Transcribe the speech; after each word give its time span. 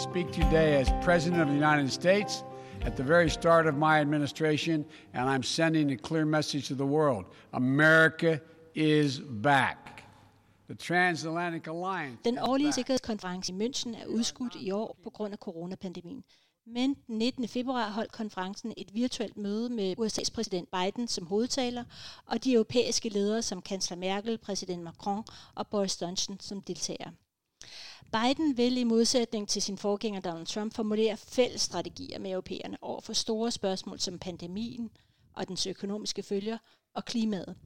speak 0.00 0.32
today 0.32 0.80
as 0.80 0.88
President 1.02 1.42
of 1.42 1.48
the 1.48 1.54
United 1.54 1.92
States 1.92 2.44
at 2.82 2.96
the 2.96 3.02
very 3.02 3.28
start 3.28 3.66
of 3.66 3.74
my 3.74 4.00
administration, 4.00 4.84
and 5.12 5.28
I'm 5.28 5.42
sending 5.42 5.92
a 5.92 5.96
clear 5.96 6.24
message 6.24 6.68
to 6.68 6.74
the 6.74 6.86
world 6.86 7.24
America 7.52 8.40
is 8.74 9.20
back. 9.42 10.04
The 10.68 10.74
Transatlantic 10.74 11.66
Alliance. 11.66 12.18
Den 12.24 12.38
årlige 12.38 12.72
sikkerhedskonference 12.72 13.52
i 13.52 13.56
München 13.56 14.02
er 14.02 14.06
udskudt 14.06 14.54
i 14.54 14.70
år 14.70 14.96
på 15.04 15.10
grund 15.10 15.32
af 15.32 15.38
coronapandemien. 15.38 16.24
Men 16.66 16.96
den 17.06 17.18
19. 17.18 17.48
februar 17.48 17.90
holdt 17.90 18.12
konferencen 18.12 18.72
et 18.76 18.94
virtuelt 18.94 19.36
møde 19.36 19.68
med 19.68 19.98
USA's 19.98 20.30
præsident 20.34 20.68
Biden 20.70 21.08
som 21.08 21.26
hovedtaler, 21.26 21.84
og 22.26 22.44
de 22.44 22.52
europæiske 22.52 23.08
ledere 23.08 23.42
som 23.42 23.62
kansler 23.62 23.96
Merkel, 23.96 24.38
præsident 24.38 24.82
Macron 24.82 25.24
og 25.54 25.66
Boris 25.66 26.02
Johnson 26.02 26.40
som 26.40 26.60
deltagere. 26.60 27.12
Biden 28.12 28.56
vil 28.56 28.76
i 28.76 28.84
modsætning 28.84 29.48
til 29.48 29.62
sin 29.62 29.78
forgænger 29.78 30.20
Donald 30.20 30.46
Trump 30.46 30.74
formulere 30.74 31.16
fælles 31.16 31.60
strategier 31.60 32.18
med 32.18 32.30
europæerne 32.30 32.76
over 32.82 33.00
for 33.00 33.12
store 33.12 33.50
spørgsmål 33.50 34.00
som 34.00 34.18
pandemien 34.18 34.90
og 35.32 35.48
dens 35.48 35.66
økonomiske 35.66 36.22
følger 36.22 36.58
og 36.94 37.04
klimaet, 37.04 37.56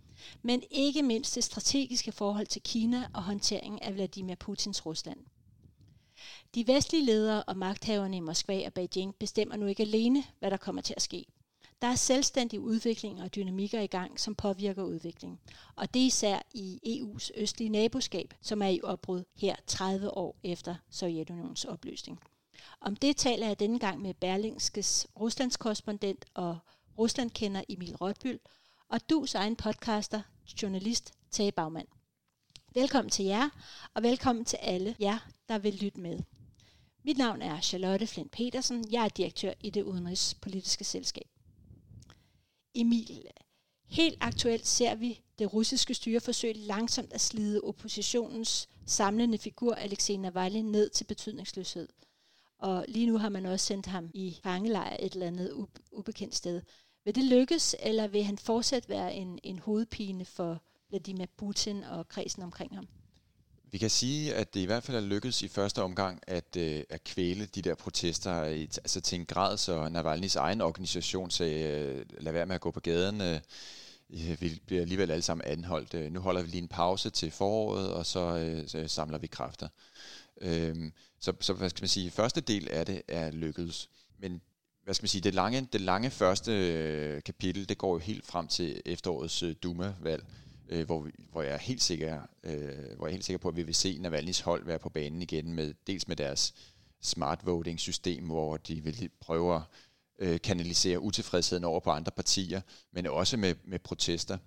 men 0.43 0.62
ikke 0.71 1.02
mindst 1.02 1.35
det 1.35 1.45
strategiske 1.45 2.12
forhold 2.12 2.47
til 2.47 2.62
Kina 2.62 3.09
og 3.15 3.23
håndteringen 3.23 3.83
af 3.83 3.95
Vladimir 3.95 4.35
Putins 4.35 4.87
Rusland. 4.87 5.19
De 6.55 6.66
vestlige 6.66 7.05
ledere 7.05 7.43
og 7.43 7.57
magthaverne 7.57 8.16
i 8.16 8.21
Moskva 8.21 8.66
og 8.66 8.73
Beijing 8.73 9.15
bestemmer 9.15 9.57
nu 9.57 9.66
ikke 9.66 9.83
alene, 9.83 10.24
hvad 10.38 10.51
der 10.51 10.57
kommer 10.57 10.83
til 10.83 10.95
at 10.97 11.02
ske. 11.02 11.27
Der 11.83 11.88
er 11.88 11.95
selvstændige 11.95 12.60
udviklinger 12.60 13.24
og 13.24 13.34
dynamikker 13.34 13.80
i 13.80 13.87
gang, 13.87 14.20
som 14.20 14.34
påvirker 14.34 14.82
udviklingen. 14.82 15.38
Og 15.77 15.95
det 15.95 16.02
er 16.02 16.07
især 16.07 16.38
i 16.54 16.80
EU's 16.87 17.30
østlige 17.35 17.71
naboskab, 17.71 18.35
som 18.40 18.62
er 18.62 18.68
i 18.68 18.80
opbrud 18.82 19.24
her 19.37 19.57
30 19.66 20.16
år 20.16 20.37
efter 20.43 20.74
Sovjetunionens 20.90 21.65
opløsning. 21.65 22.21
Om 22.80 22.96
det 22.96 23.16
taler 23.16 23.46
jeg 23.46 23.60
denne 23.60 23.79
gang 23.79 24.02
med 24.02 24.15
Berlingskes 24.15 25.07
Ruslands 25.21 25.57
korrespondent 25.57 26.24
og 26.34 26.59
Ruslandkender 26.99 27.62
Emil 27.68 27.96
Rotbyl, 27.96 28.38
og 28.88 29.10
dus 29.10 29.34
egen 29.34 29.56
podcaster, 29.56 30.23
journalist 30.62 31.12
Tage 31.30 31.52
Bagmand. 31.52 31.88
Velkommen 32.74 33.10
til 33.10 33.24
jer, 33.24 33.49
og 33.95 34.02
velkommen 34.02 34.45
til 34.45 34.56
alle 34.56 34.96
jer, 35.01 35.29
der 35.49 35.59
vil 35.59 35.74
lytte 35.74 36.01
med. 36.01 36.18
Mit 37.02 37.18
navn 37.18 37.43
er 37.43 37.60
Charlotte 37.60 38.06
Flint 38.06 38.30
Petersen. 38.30 38.84
Jeg 38.93 39.04
er 39.04 39.09
direktør 39.09 39.52
i 39.60 39.71
det 39.71 39.82
udenrigspolitiske 39.82 40.84
selskab. 40.84 41.34
Emil, 42.75 43.27
helt 43.87 44.19
aktuelt 44.21 44.67
ser 44.67 44.95
vi 44.95 45.21
det 45.39 45.53
russiske 45.53 45.95
styre 45.95 46.21
forsøge 46.21 46.55
langsomt 46.55 47.13
at 47.13 47.21
slide 47.21 47.61
oppositionens 47.61 48.69
samlende 48.87 49.39
figur 49.39 49.75
Alexei 49.75 50.17
Navalny 50.17 50.71
ned 50.71 50.91
til 50.91 51.05
betydningsløshed. 51.05 51.89
Og 52.59 52.85
lige 52.89 53.07
nu 53.07 53.19
har 53.19 53.29
man 53.29 53.47
også 53.47 53.67
sendt 53.67 53.87
ham 53.87 54.11
i 54.15 54.39
fangelejr 54.43 54.97
et 55.01 55.13
eller 55.13 55.27
andet 55.27 55.67
ubekendt 55.93 56.35
sted. 56.35 56.63
Vil 57.05 57.15
det 57.15 57.25
lykkes, 57.25 57.77
eller 57.79 58.07
vil 58.07 58.25
han 58.25 58.39
fortsat 58.39 58.89
være 58.89 59.15
en, 59.15 59.39
en 59.43 59.59
hovedpine 59.59 60.25
for 60.25 60.63
Vladimir 60.89 61.27
Putin 61.37 61.85
og 61.85 62.09
kredsen 62.09 62.43
omkring 62.43 62.75
ham? 62.75 62.89
Vi 63.75 63.79
kan 63.79 63.91
sige, 63.91 64.34
at 64.34 64.55
det 64.55 64.61
i 64.61 64.65
hvert 64.65 64.83
fald 64.83 64.97
er 64.97 65.00
lykkedes 65.00 65.43
i 65.43 65.49
første 65.49 65.83
omgang 65.83 66.21
at, 66.27 66.56
øh, 66.56 66.83
at 66.91 67.05
kvæle 67.05 67.47
de 67.47 67.62
der 67.62 67.75
protester 67.75 68.33
altså 68.33 69.00
til 69.00 69.19
en 69.19 69.27
grad, 69.27 69.56
så 69.56 69.87
Navalny's 69.87 70.39
egen 70.39 70.61
organisation 70.61 71.31
sagde, 71.31 71.62
øh, 71.62 72.05
lad 72.19 72.33
være 72.33 72.47
med 72.47 72.55
at 72.55 72.61
gå 72.61 72.71
på 72.71 72.81
gaden, 72.81 73.21
øh, 73.21 73.41
øh, 74.11 74.41
vi 74.41 74.62
bliver 74.67 74.83
alligevel 74.83 75.11
alle 75.11 75.22
sammen 75.22 75.47
anholdt. 75.47 75.95
Øh, 75.95 76.12
nu 76.12 76.21
holder 76.21 76.43
vi 76.43 76.49
lige 76.49 76.62
en 76.62 76.69
pause 76.69 77.11
til 77.11 77.31
foråret, 77.31 77.93
og 77.93 78.06
så, 78.06 78.21
øh, 78.21 78.69
så 78.69 78.89
samler 78.89 79.19
vi 79.19 79.27
kræfter. 79.27 79.69
Øh, 80.41 80.91
så, 81.21 81.33
så 81.41 81.53
hvad 81.53 81.71
skal 81.71 81.83
man 81.83 81.89
sige, 81.89 82.11
første 82.11 82.41
del 82.41 82.69
af 82.69 82.87
det 82.87 83.03
er 83.09 83.31
lykkedes. 83.31 83.89
Men 84.19 84.41
hvad 84.84 84.95
skal 84.95 85.05
man 85.05 85.09
sige, 85.09 85.23
det 85.23 85.34
lange, 85.34 85.69
det 85.73 85.81
lange 85.81 86.11
første 86.11 86.53
øh, 86.53 87.23
kapitel, 87.23 87.69
det 87.69 87.79
går 87.79 87.93
jo 87.93 87.99
helt 87.99 88.27
frem 88.27 88.49
til 88.49 88.83
efterårets 88.84 89.43
øh, 89.43 89.55
Duma-valg, 89.63 90.25
øh, 90.69 90.87
hvor, 90.87 91.01
vi, 91.01 91.11
hvor, 91.33 91.43
jeg 91.43 91.53
er 91.53 91.59
helt 91.59 91.83
sikker, 91.83 92.21
øh, 92.45 92.97
hvor 92.97 93.07
jeg 93.07 93.11
er 93.11 93.17
helt 93.17 93.25
sikker 93.25 93.39
på, 93.39 93.49
at 93.49 93.57
vi 93.57 93.63
vil 93.63 93.75
se 93.75 94.01
Navalny's 94.05 94.45
hold 94.45 94.65
være 94.65 94.79
på 94.79 94.89
banen 94.89 95.23
igen, 95.23 95.53
med, 95.53 95.75
dels 95.87 96.09
med 96.09 96.17
deres 96.17 96.55
smart 97.03 97.47
voting 97.47 97.81
system, 97.81 98.25
hvor 98.25 98.57
de 98.57 98.85
vil 98.85 99.11
prøve 99.21 99.55
at 99.57 99.63
øh, 100.19 100.41
kanalisere 100.41 101.01
utilfredsheden 101.01 101.65
over 101.65 101.81
på 101.81 101.91
andre 101.91 102.13
partier, 102.13 102.61
men 102.93 103.07
også 103.07 103.37
med, 103.37 103.55
med 103.65 103.79
protester. 103.79 104.39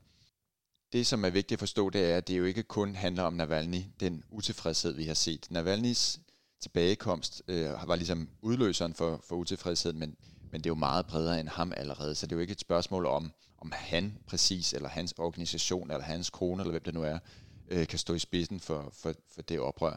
Det, 0.93 1.07
som 1.07 1.25
er 1.25 1.29
vigtigt 1.29 1.55
at 1.55 1.59
forstå, 1.59 1.89
det 1.89 2.11
er, 2.11 2.17
at 2.17 2.27
det 2.27 2.37
jo 2.37 2.45
ikke 2.45 2.63
kun 2.63 2.95
handler 2.95 3.23
om 3.23 3.33
Navalny, 3.33 3.81
den 3.99 4.23
utilfredshed, 4.29 4.93
vi 4.93 5.03
har 5.03 5.13
set. 5.13 5.47
Navalnys 5.49 6.19
tilbagekomst 6.61 7.43
øh, 7.47 7.69
var 7.87 7.95
ligesom 7.95 8.29
udløseren 8.41 8.93
for, 8.93 9.23
for 9.27 9.35
utilfredsheden, 9.35 9.99
men, 9.99 10.15
men 10.51 10.61
det 10.61 10.65
er 10.65 10.69
jo 10.69 10.75
meget 10.75 11.05
bredere 11.05 11.39
end 11.39 11.47
ham 11.47 11.73
allerede, 11.77 12.15
så 12.15 12.27
det 12.27 12.31
er 12.31 12.35
jo 12.35 12.41
ikke 12.41 12.51
et 12.51 12.59
spørgsmål 12.59 13.05
om, 13.05 13.31
om 13.57 13.71
han 13.75 14.17
præcis, 14.27 14.73
eller 14.73 14.89
hans 14.89 15.13
organisation, 15.17 15.91
eller 15.91 16.03
hans 16.03 16.29
kone, 16.29 16.61
eller 16.61 16.71
hvem 16.71 16.83
det 16.83 16.93
nu 16.93 17.03
er, 17.03 17.19
øh, 17.67 17.87
kan 17.87 17.99
stå 17.99 18.13
i 18.13 18.19
spidsen 18.19 18.59
for, 18.59 18.89
for, 18.93 19.13
for 19.31 19.41
det 19.41 19.59
oprør. 19.59 19.95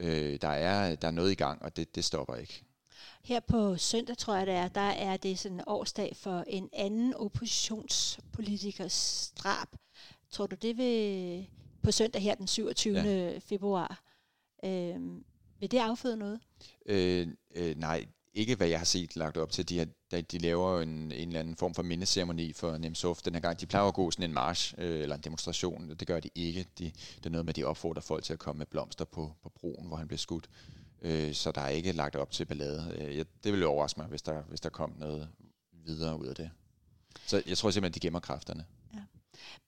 Øh, 0.00 0.38
der, 0.40 0.48
er, 0.48 0.96
der 0.96 1.08
er 1.08 1.12
noget 1.12 1.32
i 1.32 1.34
gang, 1.34 1.62
og 1.62 1.76
det, 1.76 1.94
det 1.94 2.04
stopper 2.04 2.34
ikke. 2.34 2.64
Her 3.22 3.40
på 3.40 3.76
søndag, 3.76 4.18
tror 4.18 4.36
jeg 4.36 4.46
det 4.46 4.54
er, 4.54 4.68
der 4.68 4.80
er 4.80 5.16
det 5.16 5.38
sådan 5.38 5.58
en 5.58 5.64
årsdag 5.66 6.16
for 6.16 6.44
en 6.46 6.68
anden 6.72 7.14
oppositionspolitikers 7.14 9.32
drab. 9.36 9.68
Tror 10.30 10.46
du 10.46 10.56
det 10.56 10.76
vil 10.76 11.46
på 11.82 11.92
søndag 11.92 12.22
her 12.22 12.34
den 12.34 12.46
27. 12.46 12.98
Ja. 12.98 13.38
februar, 13.38 14.02
øh, 14.64 14.96
vil 15.60 15.70
det 15.70 15.78
afføde 15.78 16.16
noget? 16.16 16.40
Øh, 16.86 17.28
øh, 17.54 17.76
nej, 17.76 18.06
ikke 18.34 18.54
hvad 18.54 18.68
jeg 18.68 18.80
har 18.80 18.84
set 18.84 19.16
lagt 19.16 19.36
op 19.36 19.50
til. 19.50 19.68
De, 19.68 19.78
har, 19.78 19.86
de 20.20 20.38
laver 20.38 20.80
en, 20.80 20.88
en 20.88 21.12
eller 21.12 21.40
anden 21.40 21.56
form 21.56 21.74
for 21.74 21.82
mindeceremoni 21.82 22.52
for 22.52 22.76
Nemtsov 22.76 23.16
den 23.24 23.34
her 23.34 23.40
gang. 23.40 23.60
De 23.60 23.66
plejer 23.66 23.86
at 23.86 23.94
gå 23.94 24.10
sådan 24.10 24.30
en 24.30 24.34
march 24.34 24.74
øh, 24.78 25.02
eller 25.02 25.16
en 25.16 25.20
demonstration. 25.20 25.90
Det 25.90 26.06
gør 26.06 26.20
de 26.20 26.30
ikke. 26.34 26.66
De, 26.78 26.84
det 27.16 27.26
er 27.26 27.30
noget 27.30 27.44
med, 27.44 27.52
at 27.52 27.56
de 27.56 27.64
opfordrer 27.64 28.02
folk 28.02 28.24
til 28.24 28.32
at 28.32 28.38
komme 28.38 28.58
med 28.58 28.66
blomster 28.66 29.04
på, 29.04 29.32
på 29.42 29.48
broen, 29.48 29.86
hvor 29.86 29.96
han 29.96 30.08
blev 30.08 30.18
skudt. 30.18 30.50
Øh, 31.02 31.34
så 31.34 31.52
der 31.52 31.60
er 31.60 31.68
ikke 31.68 31.92
lagt 31.92 32.16
op 32.16 32.30
til 32.30 32.44
ballade. 32.44 32.96
Øh, 32.98 33.16
jeg, 33.16 33.24
det 33.44 33.52
ville 33.52 33.66
overraske 33.66 34.00
mig, 34.00 34.08
hvis 34.08 34.22
der, 34.22 34.42
hvis 34.42 34.60
der 34.60 34.68
kom 34.68 34.94
noget 34.98 35.28
videre 35.72 36.18
ud 36.18 36.26
af 36.26 36.34
det. 36.34 36.50
Så 37.26 37.42
jeg 37.46 37.58
tror 37.58 37.70
simpelthen, 37.70 37.90
at 37.90 37.94
de 37.94 38.00
gemmer 38.00 38.20
kræfterne. 38.20 38.64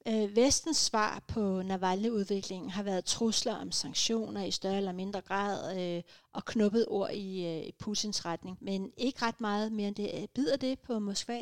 Øh, 0.08 0.36
Vestens 0.36 0.76
svar 0.76 1.22
på 1.28 1.62
Navalny-udviklingen 1.62 2.70
har 2.70 2.82
været 2.82 3.04
trusler 3.04 3.54
om 3.54 3.72
sanktioner 3.72 4.44
i 4.44 4.50
større 4.50 4.76
eller 4.76 4.92
mindre 4.92 5.20
grad 5.20 5.80
øh, 5.80 6.02
og 6.32 6.44
knuppet 6.44 6.86
ord 6.88 7.10
i, 7.12 7.46
øh, 7.46 7.72
Putins 7.78 8.24
retning, 8.24 8.58
men 8.60 8.92
ikke 8.96 9.22
ret 9.22 9.40
meget 9.40 9.72
mere 9.72 9.88
end 9.88 9.96
det. 9.96 10.10
Øh, 10.14 10.28
bider 10.34 10.56
det 10.56 10.78
på 10.78 10.98
Moskva? 10.98 11.40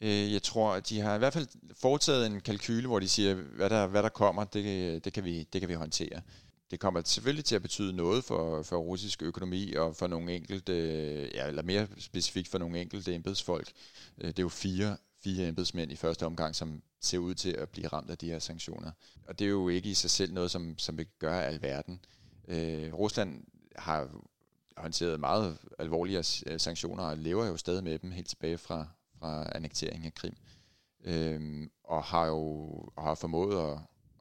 Øh, 0.00 0.32
jeg 0.32 0.42
tror, 0.42 0.72
at 0.72 0.88
de 0.88 1.00
har 1.00 1.14
i 1.14 1.18
hvert 1.18 1.32
fald 1.32 1.46
foretaget 1.80 2.26
en 2.26 2.40
kalkyle, 2.40 2.86
hvor 2.86 3.00
de 3.00 3.08
siger, 3.08 3.34
hvad 3.34 3.70
der, 3.70 3.86
hvad 3.86 4.02
der 4.02 4.08
kommer, 4.08 4.44
det, 4.44 5.04
det, 5.04 5.12
kan 5.12 5.24
vi, 5.24 5.42
det 5.52 5.60
kan 5.60 5.68
vi 5.68 5.74
håndtere 5.74 6.20
det 6.72 6.80
kommer 6.80 7.02
selvfølgelig 7.04 7.44
til 7.44 7.54
at 7.54 7.62
betyde 7.62 7.92
noget 7.92 8.24
for, 8.24 8.62
for 8.62 8.76
russisk 8.76 9.22
økonomi 9.22 9.72
og 9.72 9.96
for 9.96 10.06
nogle 10.06 10.34
enkelte, 10.34 10.72
øh, 10.72 11.30
ja, 11.34 11.46
eller 11.46 11.62
mere 11.62 11.86
specifikt 11.98 12.48
for 12.48 12.58
nogle 12.58 12.80
enkelte 12.80 13.14
embedsfolk. 13.14 13.72
Øh, 14.18 14.26
det 14.26 14.38
er 14.38 14.42
jo 14.42 14.48
fire, 14.48 14.96
fire 15.24 15.48
embedsmænd 15.48 15.92
i 15.92 15.96
første 15.96 16.26
omgang, 16.26 16.56
som 16.56 16.82
ser 17.00 17.18
ud 17.18 17.34
til 17.34 17.50
at 17.50 17.68
blive 17.68 17.88
ramt 17.88 18.10
af 18.10 18.18
de 18.18 18.30
her 18.30 18.38
sanktioner. 18.38 18.90
Og 19.26 19.38
det 19.38 19.44
er 19.44 19.48
jo 19.48 19.68
ikke 19.68 19.90
i 19.90 19.94
sig 19.94 20.10
selv 20.10 20.32
noget, 20.32 20.50
som, 20.50 20.78
som 20.78 20.98
vil 20.98 21.06
gøre 21.18 21.46
alverden. 21.46 22.00
Øh, 22.48 22.94
Rusland 22.94 23.44
har 23.76 24.08
håndteret 24.76 25.20
meget 25.20 25.58
alvorlige 25.78 26.24
øh, 26.46 26.60
sanktioner 26.60 27.04
og 27.04 27.18
lever 27.18 27.46
jo 27.46 27.56
stadig 27.56 27.84
med 27.84 27.98
dem 27.98 28.10
helt 28.10 28.28
tilbage 28.28 28.58
fra, 28.58 28.86
fra 29.18 29.48
annekteringen 29.54 30.06
af 30.06 30.14
Krim. 30.14 30.36
Øh, 31.04 31.68
og 31.84 32.04
har 32.04 32.26
jo 32.26 32.72
har 32.98 33.14
formået 33.14 33.70
at, 33.70 33.78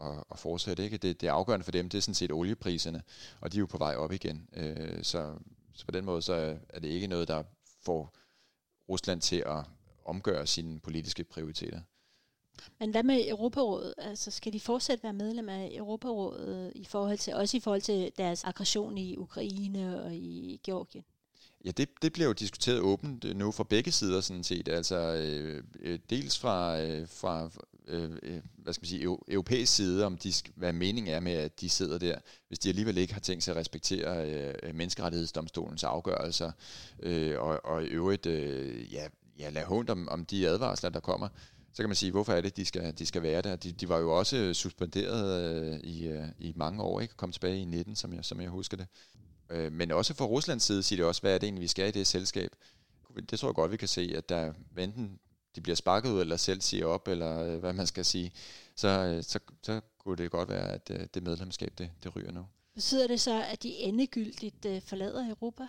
at, 0.07 0.23
at 0.31 0.39
fortsætte. 0.39 0.83
Ikke? 0.83 0.97
Det, 0.97 1.21
det 1.21 1.27
er 1.27 1.33
afgørende 1.33 1.63
for 1.63 1.71
dem, 1.71 1.89
det 1.89 1.97
er 1.97 2.01
sådan 2.01 2.15
set 2.15 2.31
oliepriserne, 2.31 3.03
og 3.41 3.51
de 3.51 3.57
er 3.57 3.59
jo 3.59 3.65
på 3.65 3.77
vej 3.77 3.95
op 3.95 4.11
igen. 4.11 4.49
Øh, 4.53 5.03
så, 5.03 5.35
så 5.73 5.85
på 5.85 5.91
den 5.91 6.05
måde 6.05 6.21
så 6.21 6.57
er 6.69 6.79
det 6.79 6.87
ikke 6.87 7.07
noget, 7.07 7.27
der 7.27 7.43
får 7.83 8.13
Rusland 8.89 9.21
til 9.21 9.43
at 9.45 9.63
omgøre 10.11 10.47
sine 10.47 10.79
politiske 10.79 11.23
prioriteter. 11.23 11.81
Men 12.79 12.91
hvad 12.91 13.03
med 13.03 13.27
Europarådet? 13.27 13.93
Altså, 13.97 14.31
skal 14.31 14.53
de 14.53 14.59
fortsat 14.59 15.03
være 15.03 15.13
medlem 15.13 15.49
af 15.49 15.71
Europarådet 15.73 16.71
i 16.75 16.85
forhold 16.85 17.17
til, 17.17 17.33
også 17.33 17.57
i 17.57 17.59
forhold 17.59 17.81
til 17.81 18.11
deres 18.17 18.43
aggression 18.43 18.97
i 18.97 19.17
Ukraine 19.17 20.03
og 20.03 20.15
i 20.15 20.61
Georgien? 20.63 21.05
Ja, 21.65 21.71
det, 21.71 21.89
det 22.01 22.13
bliver 22.13 22.27
jo 22.27 22.33
diskuteret 22.33 22.79
åbent 22.79 23.37
nu 23.37 23.51
fra 23.51 23.63
begge 23.63 23.91
sider 23.91 24.21
sådan 24.21 24.43
set. 24.43 24.67
Altså 24.67 24.95
øh, 24.95 25.63
øh 25.81 25.99
dels 26.09 26.39
fra, 26.39 26.81
øh, 26.81 27.07
fra 27.07 27.49
øh, 27.87 28.11
øh, 28.23 28.41
hvad 28.55 28.73
skal 28.73 28.83
man 28.83 28.87
sige, 28.87 29.03
europæisk 29.27 29.75
side, 29.75 30.05
om 30.05 30.17
de 30.17 30.33
skal, 30.33 30.53
hvad 30.55 30.73
meningen 30.73 31.13
er 31.13 31.19
med, 31.19 31.33
at 31.33 31.61
de 31.61 31.69
sidder 31.69 31.97
der, 31.97 32.19
hvis 32.47 32.59
de 32.59 32.69
alligevel 32.69 32.97
ikke 32.97 33.13
har 33.13 33.19
tænkt 33.21 33.43
sig 33.43 33.51
at 33.51 33.57
respektere 33.57 34.31
øh, 34.31 34.75
menneskerettighedsdomstolens 34.75 35.83
afgørelser, 35.83 36.51
øh, 36.99 37.39
og, 37.39 37.65
og 37.65 37.83
i 37.83 37.87
øvrigt 37.87 38.25
øh, 38.25 38.93
ja, 38.93 39.07
ja, 39.41 39.49
lade 39.49 39.65
hund 39.65 39.89
om, 39.89 40.09
om 40.09 40.25
de 40.25 40.47
advarsler, 40.47 40.89
der 40.89 40.99
kommer, 40.99 41.27
så 41.73 41.83
kan 41.83 41.89
man 41.89 41.95
sige, 41.95 42.11
hvorfor 42.11 42.33
er 42.33 42.41
det, 42.41 42.57
de 42.57 42.65
skal, 42.65 42.97
de 42.97 43.05
skal 43.05 43.21
være 43.21 43.41
der? 43.41 43.55
De, 43.55 43.71
de 43.71 43.89
var 43.89 43.97
jo 43.97 44.17
også 44.17 44.53
suspenderet 44.53 45.53
øh, 45.55 45.79
i, 45.79 46.07
øh, 46.07 46.27
i 46.39 46.53
mange 46.55 46.83
år, 46.83 46.99
ikke? 46.99 47.13
Kom 47.15 47.31
tilbage 47.31 47.61
i 47.61 47.65
19, 47.65 47.95
som 47.95 48.13
jeg, 48.13 48.25
som 48.25 48.41
jeg 48.41 48.49
husker 48.49 48.77
det. 48.77 48.87
Øh, 49.49 49.71
men 49.71 49.91
også 49.91 50.13
fra 50.13 50.25
Ruslands 50.25 50.63
side 50.63 50.83
siger 50.83 50.97
det 50.97 51.05
også, 51.05 51.21
hvad 51.21 51.33
er 51.33 51.37
det 51.37 51.47
egentlig, 51.47 51.61
vi 51.61 51.67
skal 51.67 51.87
i 51.87 51.91
det 51.91 52.07
selskab. 52.07 52.55
Det 53.29 53.39
tror 53.39 53.49
jeg 53.49 53.55
godt, 53.55 53.71
vi 53.71 53.77
kan 53.77 53.87
se, 53.87 54.13
at 54.17 54.29
der 54.29 54.53
enten 54.77 55.19
de 55.55 55.61
bliver 55.61 55.75
sparket 55.75 56.09
ud, 56.09 56.21
eller 56.21 56.37
selv 56.37 56.61
siger 56.61 56.85
op, 56.85 57.07
eller 57.07 57.39
øh, 57.39 57.59
hvad 57.59 57.73
man 57.73 57.87
skal 57.87 58.05
sige, 58.05 58.31
så, 58.75 58.87
øh, 58.87 59.23
så, 59.23 59.39
så 59.63 59.81
kunne 59.99 60.17
det 60.17 60.31
godt 60.31 60.49
være, 60.49 60.71
at 60.71 60.91
øh, 60.93 61.07
det 61.13 61.23
medlemskab, 61.23 61.73
det, 61.77 61.91
det 62.03 62.15
ryger 62.15 62.31
nu. 62.31 62.45
Betyder 62.75 63.07
det 63.07 63.21
så, 63.21 63.43
at 63.43 63.63
de 63.63 63.69
endegyldigt 63.69 64.65
øh, 64.65 64.81
forlader 64.81 65.29
Europa? 65.29 65.63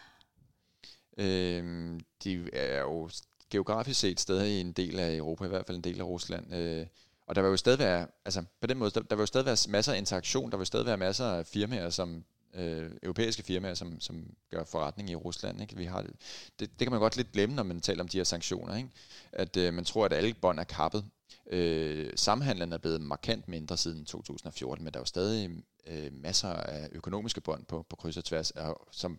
Øh, 1.19 2.01
de 2.25 2.51
er 2.53 2.81
jo 2.81 3.11
geografisk 3.53 4.01
set 4.01 4.21
stadig 4.21 4.61
en 4.61 4.73
del 4.73 4.99
af 4.99 5.17
Europa, 5.17 5.45
i 5.45 5.49
hvert 5.49 5.67
fald 5.67 5.77
en 5.77 5.85
del 5.85 6.01
af 6.01 6.05
Rusland. 6.05 6.55
Øh, 6.55 6.87
og 7.27 7.35
der 7.35 7.43
vil 7.43 7.49
jo 7.49 7.57
stadig 7.57 7.79
være, 7.79 8.07
altså 8.25 8.45
på 8.61 8.67
den 8.67 8.79
måde, 8.79 8.91
der, 8.91 9.01
der 9.01 9.17
vil 9.17 9.23
jo 9.23 9.27
stadig 9.27 9.47
være 9.47 9.57
masser 9.69 9.93
af 9.93 9.99
interaktion, 9.99 10.51
der 10.51 10.57
vil 10.57 10.67
stadig 10.67 10.87
være 10.87 10.97
masser 10.97 11.25
af 11.25 11.47
firmaer, 11.47 11.91
som 11.91 12.25
øh, 12.55 12.91
europæiske 13.03 13.43
firmaer, 13.43 13.75
som, 13.75 14.01
som 14.01 14.35
gør 14.51 14.65
forretning 14.65 15.11
i 15.11 15.15
Rusland. 15.15 15.61
Ikke? 15.61 15.77
Vi 15.77 15.85
har, 15.85 16.03
det, 16.03 16.15
det, 16.59 16.79
kan 16.79 16.91
man 16.91 17.01
godt 17.01 17.17
lidt 17.17 17.33
glemme, 17.33 17.55
når 17.55 17.63
man 17.63 17.81
taler 17.81 18.03
om 18.03 18.09
de 18.09 18.17
her 18.17 18.25
sanktioner. 18.25 18.77
Ikke? 18.77 18.89
At 19.33 19.57
øh, 19.57 19.75
man 19.75 19.85
tror, 19.85 20.05
at 20.05 20.13
alle 20.13 20.35
bånd 20.35 20.61
er 20.61 20.65
kappet. 20.65 21.05
Øh, 21.51 22.11
samhandlen 22.17 22.73
er 22.73 22.79
blevet 22.79 23.01
markant 23.01 23.49
mindre 23.49 23.77
siden 23.77 24.05
2014, 24.05 24.85
men 24.85 24.95
der 24.95 24.99
er 24.99 25.03
jo 25.03 25.07
stadig 25.07 25.51
øh, 25.87 26.13
masser 26.13 26.49
af 26.49 26.89
økonomiske 26.93 27.41
bånd 27.41 27.65
på, 27.65 27.87
på 27.89 27.97
kryds 27.97 28.17
og 28.17 28.25
tværs, 28.25 28.53
som 28.91 29.19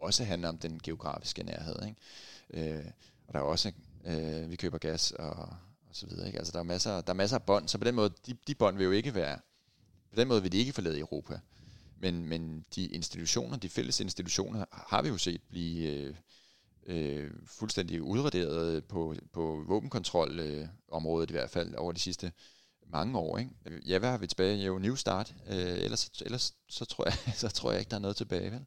også 0.00 0.24
handler 0.24 0.48
om 0.48 0.58
den 0.58 0.80
geografiske 0.82 1.42
nærhed. 1.42 1.76
Ikke? 1.86 2.76
Øh, 2.76 2.84
og 3.24 3.34
der 3.34 3.38
er 3.38 3.44
også, 3.44 3.72
øh, 4.06 4.50
vi 4.50 4.56
køber 4.56 4.78
gas 4.78 5.12
og, 5.12 5.30
og 5.88 5.96
så 5.96 6.06
videre. 6.06 6.26
Ikke? 6.26 6.38
Altså 6.38 6.52
der 6.52 6.58
er 6.58 6.62
masser, 6.62 7.00
der 7.00 7.12
er 7.12 7.16
masser 7.16 7.36
af 7.36 7.42
bånd, 7.42 7.68
så 7.68 7.78
på 7.78 7.84
den 7.84 7.94
måde, 7.94 8.10
de, 8.26 8.36
de 8.46 8.54
bånd 8.54 8.76
vil 8.76 8.84
jo 8.84 8.90
ikke 8.90 9.14
være, 9.14 9.38
på 10.10 10.20
den 10.20 10.28
måde 10.28 10.42
vil 10.42 10.52
de 10.52 10.58
ikke 10.58 10.72
forlade 10.72 10.98
Europa. 10.98 11.40
Men, 11.98 12.26
men 12.26 12.64
de 12.74 12.86
institutioner, 12.86 13.56
de 13.56 13.68
fælles 13.68 14.00
institutioner, 14.00 14.64
har 14.72 15.02
vi 15.02 15.08
jo 15.08 15.18
set 15.18 15.40
blive 15.48 15.90
øh, 15.90 16.14
øh, 16.86 17.30
fuldstændig 17.46 18.02
udraderet 18.02 18.84
på, 18.84 19.14
på 19.32 19.64
våbenkontrolområdet 19.66 21.30
øh, 21.30 21.34
i 21.34 21.38
hvert 21.38 21.50
fald 21.50 21.74
over 21.74 21.92
de 21.92 22.00
sidste 22.00 22.32
mange 22.86 23.18
år. 23.18 23.38
Ikke? 23.38 23.50
Ja, 23.86 23.98
hvad 23.98 24.10
har 24.10 24.18
vi 24.18 24.26
tilbage? 24.26 24.64
Jo, 24.64 24.78
New 24.78 24.94
Start. 24.94 25.34
Øh, 25.48 25.56
ellers, 25.56 26.08
ellers 26.08 26.54
så, 26.68 26.84
tror 26.84 27.04
jeg, 27.04 27.34
så 27.42 27.48
tror 27.48 27.70
jeg 27.70 27.80
ikke, 27.80 27.90
der 27.90 27.96
er 27.96 28.00
noget 28.00 28.16
tilbage. 28.16 28.50
Vel? 28.50 28.64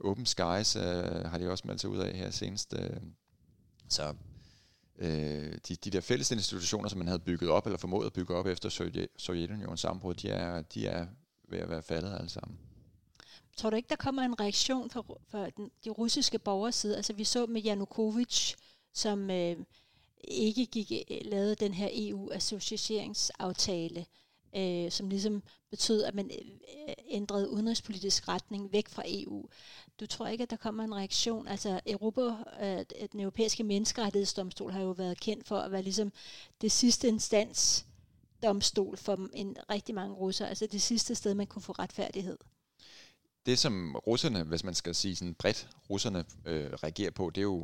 Open 0.00 0.26
Skies 0.26 0.76
øh, 0.76 1.24
har 1.24 1.38
de 1.38 1.50
også 1.50 1.66
meldt 1.66 1.80
sig 1.80 1.90
ud 1.90 1.98
af 1.98 2.16
her 2.16 2.30
senest. 2.30 2.74
Øh. 2.78 3.00
Så 3.88 4.14
øh, 4.98 5.58
de, 5.68 5.76
de 5.76 5.90
der 5.90 6.00
fælles 6.00 6.30
institutioner, 6.30 6.88
som 6.88 6.98
man 6.98 7.06
havde 7.06 7.18
bygget 7.18 7.50
op, 7.50 7.66
eller 7.66 7.78
formået 7.78 8.06
at 8.06 8.12
bygge 8.12 8.34
op 8.34 8.46
efter 8.46 8.68
Sovjet, 8.68 9.08
Sovjetunionens 9.16 9.80
sammenbrud, 9.80 10.14
de 10.14 10.28
er, 10.28 10.62
de 10.62 10.86
er 10.86 11.06
ved 11.48 11.58
at 11.58 11.70
være 11.70 11.82
faldet 11.82 12.16
alle 12.18 12.28
sammen. 12.28 12.58
Tror 13.56 13.70
du 13.70 13.76
ikke, 13.76 13.88
der 13.88 13.96
kommer 13.96 14.22
en 14.22 14.40
reaktion 14.40 14.90
fra, 14.90 15.02
fra 15.28 15.50
den, 15.50 15.70
de 15.84 15.90
russiske 15.90 16.38
borgers 16.38 16.74
side? 16.74 16.96
Altså 16.96 17.12
vi 17.12 17.24
så 17.24 17.46
med 17.46 17.62
Janukovic, 17.62 18.54
som 18.92 19.30
øh, 19.30 19.56
ikke 20.28 20.66
gik, 20.66 20.92
øh, 21.10 21.16
lavede 21.24 21.54
den 21.54 21.74
her 21.74 21.88
EU-associeringsaftale, 21.92 24.06
øh, 24.56 24.90
som 24.90 25.08
ligesom 25.08 25.42
betød, 25.74 26.02
at 26.02 26.14
man 26.14 26.30
øh, 26.88 26.94
ændrede 27.08 27.50
udenrigspolitisk 27.50 28.28
retning 28.28 28.72
væk 28.72 28.88
fra 28.88 29.02
EU. 29.06 29.44
Du 30.00 30.06
tror 30.06 30.26
ikke, 30.26 30.42
at 30.42 30.50
der 30.50 30.56
kommer 30.56 30.84
en 30.84 30.94
reaktion? 30.94 31.48
Altså 31.48 31.80
Europa, 31.86 32.20
øh, 32.62 32.84
den 33.12 33.20
europæiske 33.20 33.64
menneskerettighedsdomstol 33.64 34.72
har 34.72 34.82
jo 34.82 34.90
været 34.90 35.20
kendt 35.20 35.46
for 35.46 35.58
at 35.58 35.72
være 35.72 35.82
ligesom 35.82 36.12
det 36.60 36.72
sidste 36.72 37.08
instans 37.08 37.86
domstol 38.42 38.96
for 38.96 39.28
en 39.32 39.56
rigtig 39.70 39.94
mange 39.94 40.14
russere, 40.14 40.48
altså 40.48 40.66
det 40.66 40.82
sidste 40.82 41.14
sted, 41.14 41.34
man 41.34 41.46
kunne 41.46 41.62
få 41.62 41.72
retfærdighed. 41.72 42.38
Det, 43.46 43.58
som 43.58 43.96
russerne, 44.06 44.42
hvis 44.42 44.64
man 44.64 44.74
skal 44.74 44.94
sige 44.94 45.16
sådan 45.16 45.34
bredt, 45.34 45.68
russerne 45.90 46.24
øh, 46.44 46.72
reagerer 46.72 47.10
på, 47.10 47.30
det 47.30 47.40
er, 47.40 47.42
jo, 47.42 47.60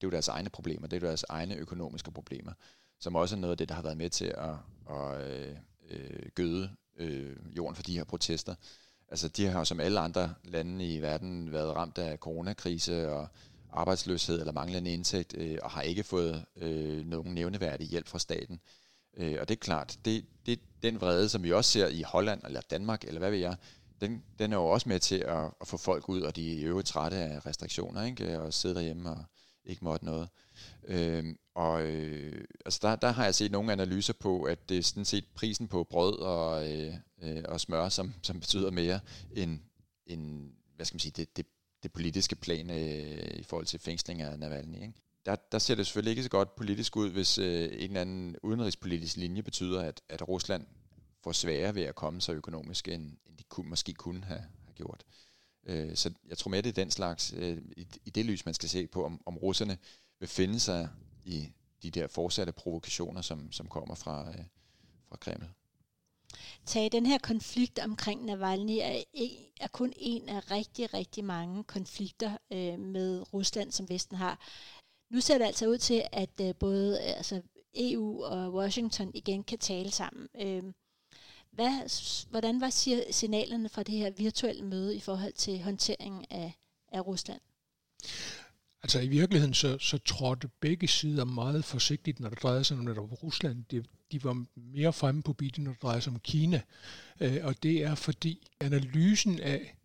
det 0.00 0.06
er 0.06 0.06
jo 0.06 0.10
deres 0.10 0.28
egne 0.28 0.50
problemer, 0.50 0.86
det 0.86 0.96
er 0.96 1.00
jo 1.00 1.06
deres 1.06 1.24
egne 1.28 1.54
økonomiske 1.54 2.10
problemer, 2.10 2.52
som 3.00 3.16
også 3.16 3.36
er 3.36 3.40
noget 3.40 3.52
af 3.52 3.58
det, 3.58 3.68
der 3.68 3.74
har 3.74 3.82
været 3.82 3.96
med 3.96 4.10
til 4.10 4.24
at, 4.24 4.54
at 4.90 5.26
øh, 5.26 5.56
øh 5.90 6.28
gøde 6.34 6.70
øh, 6.96 7.36
jorden 7.56 7.76
for 7.76 7.82
de 7.82 7.96
her 7.96 8.04
protester. 8.04 8.54
Altså, 9.08 9.28
de 9.28 9.46
har 9.46 9.58
jo 9.58 9.64
som 9.64 9.80
alle 9.80 10.00
andre 10.00 10.34
lande 10.44 10.94
i 10.94 11.02
verden 11.02 11.52
været 11.52 11.76
ramt 11.76 11.98
af 11.98 12.18
coronakrise 12.18 13.08
og 13.08 13.28
arbejdsløshed 13.72 14.40
eller 14.40 14.52
manglende 14.52 14.92
indtægt, 14.92 15.34
øh, 15.36 15.58
og 15.62 15.70
har 15.70 15.82
ikke 15.82 16.04
fået 16.04 16.44
øh, 16.56 17.06
nogen 17.06 17.34
nævneværdig 17.34 17.86
hjælp 17.86 18.08
fra 18.08 18.18
staten. 18.18 18.60
Øh, 19.16 19.36
og 19.40 19.48
det 19.48 19.54
er 19.54 19.60
klart, 19.60 19.98
det, 20.04 20.24
det, 20.46 20.60
den 20.82 21.00
vrede, 21.00 21.28
som 21.28 21.42
vi 21.42 21.52
også 21.52 21.70
ser 21.70 21.88
i 21.88 22.02
Holland 22.02 22.40
eller 22.44 22.60
Danmark, 22.60 23.04
eller 23.04 23.18
hvad 23.18 23.30
ved 23.30 23.38
jeg, 23.38 23.56
den, 24.00 24.22
den 24.38 24.52
er 24.52 24.56
jo 24.56 24.66
også 24.66 24.88
med 24.88 25.00
til 25.00 25.18
at, 25.18 25.50
at 25.60 25.68
få 25.68 25.76
folk 25.76 26.08
ud, 26.08 26.20
og 26.20 26.36
de 26.36 26.62
er 26.62 26.68
jo 26.68 26.82
trætte 26.82 27.16
af 27.16 27.46
restriktioner, 27.46 28.04
ikke? 28.04 28.40
og 28.40 28.54
sidde 28.54 28.74
derhjemme 28.74 29.10
og 29.10 29.24
ikke 29.64 29.84
måtte 29.84 30.04
noget. 30.04 30.22
Øh, 30.22 30.43
Øh, 30.84 31.24
og 31.54 31.82
øh, 31.82 32.44
altså 32.64 32.78
der, 32.82 32.96
der 32.96 33.10
har 33.10 33.24
jeg 33.24 33.34
set 33.34 33.52
nogle 33.52 33.72
analyser 33.72 34.12
på, 34.12 34.42
at 34.42 34.68
det 34.68 34.78
er 34.78 34.82
sådan 34.82 35.04
set 35.04 35.24
prisen 35.34 35.68
på 35.68 35.84
brød 35.84 36.18
og, 36.18 36.72
øh, 36.72 36.94
øh, 37.22 37.42
og 37.48 37.60
smør, 37.60 37.88
som, 37.88 38.14
som 38.22 38.40
betyder 38.40 38.70
mere 38.70 39.00
end, 39.32 39.60
end 40.06 40.52
hvad 40.76 40.86
skal 40.86 40.94
man 40.94 41.00
sige, 41.00 41.12
det, 41.16 41.36
det, 41.36 41.46
det 41.82 41.92
politiske 41.92 42.36
plan 42.36 42.70
øh, 42.70 43.38
i 43.40 43.42
forhold 43.42 43.66
til 43.66 43.80
fængsling 43.80 44.22
af 44.22 44.38
Navalny. 44.38 44.74
Ikke? 44.74 44.92
Der, 45.26 45.36
der 45.52 45.58
ser 45.58 45.74
det 45.74 45.86
selvfølgelig 45.86 46.10
ikke 46.10 46.22
så 46.22 46.30
godt 46.30 46.56
politisk 46.56 46.96
ud, 46.96 47.10
hvis 47.10 47.38
øh, 47.38 47.64
en 47.64 47.70
eller 47.72 48.00
anden 48.00 48.36
udenrigspolitisk 48.42 49.16
linje 49.16 49.42
betyder, 49.42 49.82
at, 49.82 50.00
at 50.08 50.28
Rusland 50.28 50.66
får 51.22 51.32
sværere 51.32 51.74
ved 51.74 51.82
at 51.82 51.94
komme 51.94 52.20
så 52.20 52.32
økonomisk, 52.32 52.88
end, 52.88 53.02
end 53.26 53.38
de 53.38 53.44
kunne, 53.44 53.68
måske 53.68 53.92
kunne 53.92 54.24
have, 54.24 54.44
have 54.64 54.74
gjort. 54.74 55.04
Øh, 55.66 55.96
så 55.96 56.12
jeg 56.28 56.38
tror 56.38 56.50
mere, 56.50 56.62
det 56.62 56.68
er 56.68 56.82
den 56.82 56.90
slags, 56.90 57.34
øh, 57.36 57.58
i, 57.76 57.86
i 58.04 58.10
det 58.10 58.24
lys, 58.24 58.44
man 58.44 58.54
skal 58.54 58.68
se 58.68 58.86
på, 58.86 59.04
om, 59.04 59.20
om 59.26 59.38
russerne 59.38 59.72
øh, 59.72 59.78
befinde 60.24 60.60
sig 60.60 60.88
i 61.24 61.48
de 61.82 61.90
der 61.90 62.06
fortsatte 62.06 62.52
provokationer, 62.52 63.22
som, 63.22 63.52
som 63.52 63.66
kommer 63.68 63.94
fra, 63.94 64.28
øh, 64.28 64.44
fra 65.08 65.16
Kreml. 65.16 65.48
Tag 66.66 66.92
den 66.92 67.06
her 67.06 67.18
konflikt 67.18 67.78
omkring 67.78 68.24
Navalny 68.24 68.78
er, 68.80 69.02
e, 69.14 69.28
er 69.60 69.68
kun 69.68 69.92
en 69.96 70.28
af 70.28 70.50
rigtig, 70.50 70.94
rigtig 70.94 71.24
mange 71.24 71.64
konflikter 71.64 72.36
øh, 72.52 72.78
med 72.78 73.34
Rusland, 73.34 73.72
som 73.72 73.88
Vesten 73.88 74.16
har. 74.16 74.38
Nu 75.10 75.20
ser 75.20 75.38
det 75.38 75.44
altså 75.44 75.66
ud 75.66 75.78
til, 75.78 76.02
at 76.12 76.40
øh, 76.40 76.54
både 76.54 76.98
øh, 76.98 77.16
altså 77.16 77.42
EU 77.74 78.24
og 78.24 78.54
Washington 78.54 79.10
igen 79.14 79.44
kan 79.44 79.58
tale 79.58 79.90
sammen. 79.90 80.28
Øh, 80.40 80.62
hvad, 81.50 81.74
hvordan 82.30 82.60
var 82.60 82.70
signalerne 83.10 83.68
fra 83.68 83.82
det 83.82 83.94
her 83.94 84.10
virtuelle 84.10 84.64
møde 84.64 84.96
i 84.96 85.00
forhold 85.00 85.32
til 85.32 85.62
håndteringen 85.62 86.24
af, 86.30 86.52
af 86.92 87.06
Rusland? 87.06 87.40
Altså 88.84 89.00
i 89.00 89.08
virkeligheden 89.08 89.54
så, 89.54 89.78
så 89.78 89.98
trådte 89.98 90.48
begge 90.60 90.88
sider 90.88 91.24
meget 91.24 91.64
forsigtigt, 91.64 92.20
når 92.20 92.28
det 92.28 92.42
drejede 92.42 92.64
sig 92.64 92.78
om 92.78 92.84
netop 92.84 93.22
Rusland. 93.22 93.64
De, 93.70 93.84
de 94.12 94.24
var 94.24 94.44
mere 94.56 94.92
fremme 94.92 95.22
på 95.22 95.32
biten, 95.32 95.64
når 95.64 95.72
det 95.72 95.82
drejede 95.82 96.00
sig 96.00 96.12
om 96.12 96.18
Kina. 96.18 96.60
Øh, 97.20 97.38
og 97.42 97.62
det 97.62 97.84
er 97.84 97.94
fordi 97.94 98.46
analysen 98.60 99.40
af, 99.40 99.76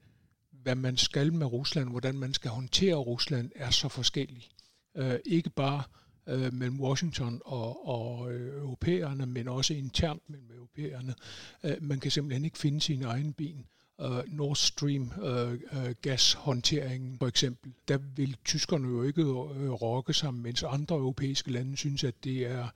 hvad 0.51 0.75
man 0.75 0.97
skal 0.97 1.33
med 1.33 1.47
Rusland, 1.47 1.89
hvordan 1.89 2.15
man 2.15 2.33
skal 2.33 2.51
håndtere 2.51 2.95
Rusland, 2.95 3.51
er 3.55 3.69
så 3.69 3.89
forskellig. 3.89 4.49
Øh, 4.97 5.19
ikke 5.25 5.49
bare 5.49 5.83
øh, 6.27 6.53
mellem 6.53 6.79
Washington 6.79 7.41
og, 7.45 7.87
og 7.87 8.33
øh, 8.33 8.61
europæerne, 8.61 9.25
men 9.25 9.47
også 9.47 9.73
internt 9.73 10.29
mellem 10.29 10.51
europæerne. 10.55 11.15
Øh, 11.63 11.77
man 11.81 11.99
kan 11.99 12.11
simpelthen 12.11 12.45
ikke 12.45 12.57
finde 12.57 12.81
sine 12.81 13.05
egne 13.05 13.33
ben 13.33 13.65
øh, 14.01 14.33
Nord 14.37 14.55
Stream 14.55 15.11
øh, 15.21 15.51
øh, 15.51 15.95
gashåndteringen 16.01 17.17
for 17.19 17.27
eksempel, 17.27 17.71
der 17.87 17.97
vil 18.15 18.37
tyskerne 18.45 18.87
jo 18.87 19.03
ikke 19.03 19.21
øh, 19.21 19.71
rokke 19.71 20.13
sammen, 20.13 20.43
mens 20.43 20.63
andre 20.63 20.95
europæiske 20.95 21.51
lande 21.51 21.77
synes, 21.77 22.03
at 22.03 22.23
det 22.23 22.45
er, 22.45 22.67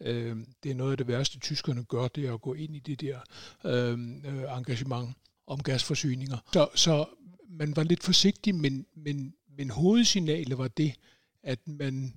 øh, 0.00 0.36
det 0.62 0.70
er 0.70 0.74
noget 0.74 0.90
af 0.90 0.96
det 0.96 1.08
værste, 1.08 1.38
tyskerne 1.38 1.84
gør, 1.84 2.08
det 2.08 2.26
er 2.26 2.34
at 2.34 2.40
gå 2.40 2.54
ind 2.54 2.76
i 2.76 2.78
det 2.78 3.00
der 3.00 3.18
øh, 3.64 3.98
øh 4.24 4.58
engagement 4.58 5.16
om 5.46 5.62
gasforsyninger. 5.62 6.38
Så, 6.52 6.68
så 6.74 7.06
man 7.48 7.76
var 7.76 7.82
lidt 7.82 8.02
forsigtig, 8.02 8.54
men, 8.54 8.86
men, 8.94 9.34
men 9.56 9.70
hovedsignalet 9.70 10.58
var 10.58 10.68
det, 10.68 10.94
at 11.42 11.58
man 11.66 12.14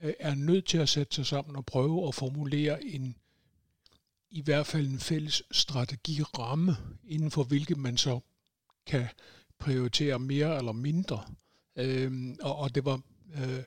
er 0.00 0.34
nødt 0.34 0.66
til 0.66 0.78
at 0.78 0.88
sætte 0.88 1.14
sig 1.14 1.26
sammen 1.26 1.56
og 1.56 1.66
prøve 1.66 2.08
at 2.08 2.14
formulere 2.14 2.84
en 2.84 3.16
i 4.30 4.42
hvert 4.42 4.66
fald 4.66 4.88
en 4.88 5.00
fælles 5.00 5.42
strategiramme, 5.50 6.76
inden 7.08 7.30
for 7.30 7.44
hvilket 7.44 7.76
man 7.76 7.96
så 7.96 8.20
kan 8.86 9.06
prioritere 9.58 10.18
mere 10.18 10.58
eller 10.58 10.72
mindre. 10.72 11.24
Øhm, 11.76 12.36
og, 12.42 12.56
og 12.56 12.74
det 12.74 12.84
var 12.84 13.00
øh, 13.34 13.62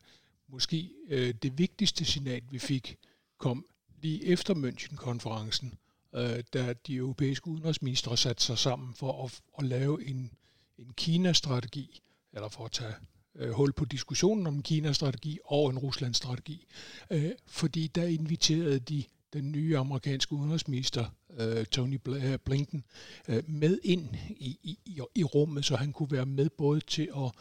måske 0.48 0.90
øh, 1.10 1.34
det 1.34 1.58
vigtigste 1.58 2.06
signal, 2.06 2.42
vi 2.52 2.60
fik, 2.60 2.98
kom 3.38 3.66
lige 4.02 4.26
efter 4.26 4.54
München-konferencen, 4.54 5.74
øh, 6.16 6.44
da 6.54 6.74
de 6.74 6.96
europæiske 6.96 7.48
udenrigsministre 7.48 8.18
satte 8.18 8.44
sig 8.44 8.58
sammen 8.58 8.94
for 8.94 9.26
at, 9.26 9.42
at 9.58 9.66
lave 9.66 10.06
en, 10.06 10.32
en 10.78 10.94
Kina-strategi, 10.94 12.02
eller 12.34 12.50
for 12.50 12.66
at 12.66 12.72
tage 12.72 12.94
øh, 13.36 13.52
hul 13.52 13.74
på 13.74 13.86
diskussionen 13.86 14.48
om 14.48 14.56
en 14.56 14.64
Kina-strategi 14.64 15.40
og 15.46 15.70
en 15.70 15.80
Rusland-strategi. 15.80 16.66
Øh, 17.10 17.32
fordi 17.48 17.88
der 17.88 18.06
inviterede 18.06 18.80
de 18.80 19.04
den 19.34 19.52
nye 19.52 19.78
amerikanske 19.78 20.34
udenrigsminister, 20.34 21.06
øh, 21.40 21.66
Tony 21.66 22.00
øh, 22.08 22.38
Blinken, 22.46 22.84
øh, 23.28 23.44
med 23.48 23.80
ind 23.84 24.08
i, 24.30 24.60
i, 24.64 25.02
i 25.16 25.24
rummet, 25.24 25.66
så 25.66 25.76
han 25.76 25.94
kunne 25.94 26.12
være 26.12 26.26
med 26.26 26.50
både 26.50 26.80
til 26.80 27.10
at, 27.18 27.32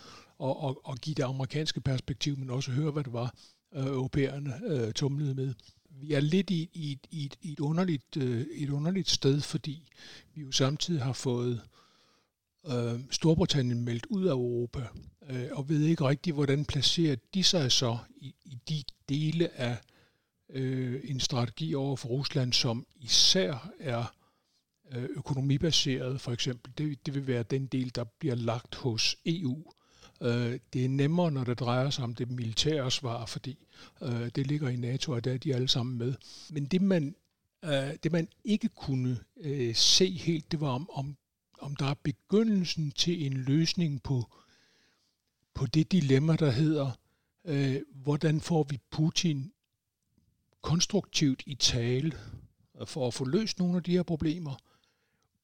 at, 0.42 0.56
at, 0.64 0.74
at 0.92 1.00
give 1.00 1.14
det 1.14 1.22
amerikanske 1.22 1.80
perspektiv, 1.80 2.38
men 2.38 2.50
også 2.50 2.70
høre, 2.70 2.90
hvad 2.90 3.04
det 3.04 3.12
var, 3.12 3.34
øh, 3.74 3.86
europæerne 3.86 4.54
øh, 4.66 4.92
tumlede 4.92 5.34
med. 5.34 5.54
Vi 5.90 6.12
er 6.12 6.20
lidt 6.20 6.50
i, 6.50 6.70
i, 6.72 6.98
i, 7.10 7.30
i 7.40 7.52
et, 7.52 7.60
underligt, 7.60 8.16
øh, 8.16 8.46
et 8.50 8.70
underligt 8.70 9.10
sted, 9.10 9.40
fordi 9.40 9.92
vi 10.34 10.40
jo 10.40 10.52
samtidig 10.52 11.02
har 11.02 11.12
fået 11.12 11.60
øh, 12.66 13.00
Storbritannien 13.10 13.84
meldt 13.84 14.06
ud 14.06 14.26
af 14.26 14.32
Europa, 14.32 14.86
øh, 15.30 15.48
og 15.50 15.68
ved 15.68 15.82
ikke 15.82 16.04
rigtigt, 16.08 16.34
hvordan 16.34 16.64
placerer 16.64 17.16
de 17.34 17.42
sig 17.42 17.72
så 17.72 17.98
i, 18.16 18.34
i 18.44 18.58
de 18.68 18.82
dele 19.08 19.60
af 19.60 19.76
øh, 20.50 21.00
en 21.04 21.20
strategi 21.20 21.74
over 21.74 21.96
for 21.96 22.08
Rusland, 22.08 22.52
som 22.52 22.86
især 22.96 23.70
er 23.80 24.14
øh, 24.92 25.08
økonomibaseret, 25.16 26.20
for 26.20 26.32
eksempel. 26.32 26.72
Det, 26.78 27.06
det 27.06 27.14
vil 27.14 27.26
være 27.26 27.42
den 27.42 27.66
del, 27.66 27.94
der 27.94 28.04
bliver 28.04 28.34
lagt 28.34 28.74
hos 28.74 29.16
EU. 29.26 29.72
Øh, 30.22 30.58
det 30.72 30.84
er 30.84 30.88
nemmere, 30.88 31.30
når 31.30 31.44
det 31.44 31.60
drejer 31.60 31.90
sig 31.90 32.04
om 32.04 32.14
det 32.14 32.30
militære 32.30 32.90
svar, 32.90 33.26
fordi 33.26 33.66
øh, 34.02 34.28
det 34.36 34.46
ligger 34.46 34.68
i 34.68 34.76
NATO, 34.76 35.12
og 35.12 35.24
der 35.24 35.32
er 35.32 35.38
de 35.38 35.54
alle 35.54 35.68
sammen 35.68 35.98
med. 35.98 36.14
Men 36.50 36.64
det 36.66 36.82
man, 36.82 37.14
øh, 37.64 37.94
det 38.02 38.12
man 38.12 38.28
ikke 38.44 38.68
kunne 38.68 39.18
øh, 39.36 39.74
se 39.74 40.10
helt, 40.10 40.52
det 40.52 40.60
var 40.60 40.68
om, 40.68 40.90
om, 40.92 41.16
om 41.60 41.76
der 41.76 41.86
er 41.86 41.94
begyndelsen 42.02 42.90
til 42.90 43.26
en 43.26 43.32
løsning 43.32 44.02
på, 44.02 44.24
på 45.54 45.66
det 45.66 45.92
dilemma, 45.92 46.36
der 46.36 46.50
hedder, 46.50 46.90
øh, 47.44 47.80
hvordan 47.94 48.40
får 48.40 48.62
vi 48.62 48.78
Putin 48.90 49.52
konstruktivt 50.62 51.42
i 51.46 51.54
tale 51.54 52.12
øh, 52.80 52.86
for 52.86 53.06
at 53.06 53.14
få 53.14 53.24
løst 53.24 53.58
nogle 53.58 53.76
af 53.76 53.82
de 53.82 53.92
her 53.92 54.02
problemer, 54.02 54.56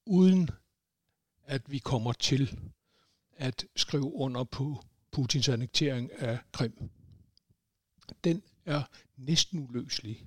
uden 0.05 0.49
at 1.43 1.71
vi 1.71 1.77
kommer 1.77 2.13
til 2.13 2.59
at 3.37 3.65
skrive 3.75 4.13
under 4.13 4.43
på 4.43 4.83
Putins 5.11 5.49
annektering 5.49 6.11
af 6.13 6.39
Krim. 6.51 6.89
Den 8.23 8.43
er 8.65 8.83
næsten 9.17 9.59
uløselig, 9.59 10.25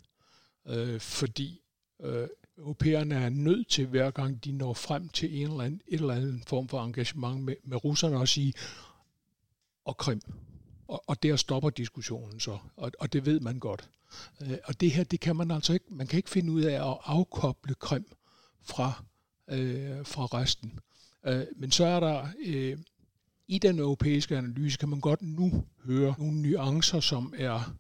øh, 0.67 1.01
fordi 1.01 1.61
øh, 2.01 2.29
europæerne 2.59 3.15
er 3.15 3.29
nødt 3.29 3.69
til, 3.69 3.87
hver 3.87 4.11
gang 4.11 4.45
de 4.45 4.53
når 4.53 4.75
frem 4.75 5.09
til 5.09 5.37
en 5.37 5.51
eller 5.51 5.65
anden, 5.65 5.81
et 5.89 6.01
eller 6.01 6.15
anden 6.15 6.43
form 6.47 6.69
for 6.69 6.85
engagement 6.85 7.45
med, 7.45 7.55
med 7.65 7.85
russerne, 7.85 8.21
at 8.21 8.29
sige, 8.29 8.53
og 9.85 9.97
Krim. 9.97 10.21
Og, 10.89 11.05
og 11.07 11.23
der 11.23 11.37
stopper 11.37 11.71
diskussionen 11.71 12.41
så, 12.41 12.59
og, 12.77 12.93
og 12.99 13.13
det 13.13 13.27
ved 13.27 13.41
man 13.41 13.59
godt. 13.59 13.89
Øh, 14.43 14.59
og 14.65 14.81
det 14.81 14.91
her, 14.91 15.05
det 15.05 15.21
kan 15.21 15.37
man 15.37 15.51
altså 15.51 15.73
ikke, 15.73 15.87
man 15.89 16.07
kan 16.07 16.17
ikke 16.17 16.31
finde 16.31 16.53
ud 16.53 16.63
af 16.63 16.91
at 16.91 16.99
afkoble 17.05 17.75
Krim 17.75 18.07
fra, 18.63 19.05
øh, 19.49 20.07
fra 20.07 20.27
resten. 20.27 20.79
Øh, 21.27 21.47
men 21.57 21.71
så 21.71 21.85
er 21.85 22.01
der 22.01 22.27
øh, 22.47 22.79
i 23.49 23.59
den 23.59 23.79
europæiske 23.79 24.37
analyse, 24.37 24.79
kan 24.79 24.89
man 24.89 25.01
godt 25.01 25.23
nu 25.23 25.65
høre 25.85 26.15
nogle 26.19 26.43
nuancer, 26.43 27.01
som 27.01 27.35
er 27.37 27.75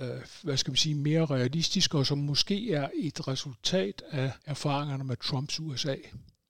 øh, 0.00 0.20
hvad 0.42 0.56
skal 0.56 0.70
man 0.70 0.76
sige, 0.76 0.94
mere 0.94 1.26
realistiske, 1.26 1.98
og 1.98 2.06
som 2.06 2.18
måske 2.18 2.72
er 2.72 2.88
et 2.94 3.28
resultat 3.28 4.02
af 4.10 4.32
erfaringerne 4.46 5.04
med 5.04 5.16
Trumps 5.16 5.60
USA. 5.60 5.96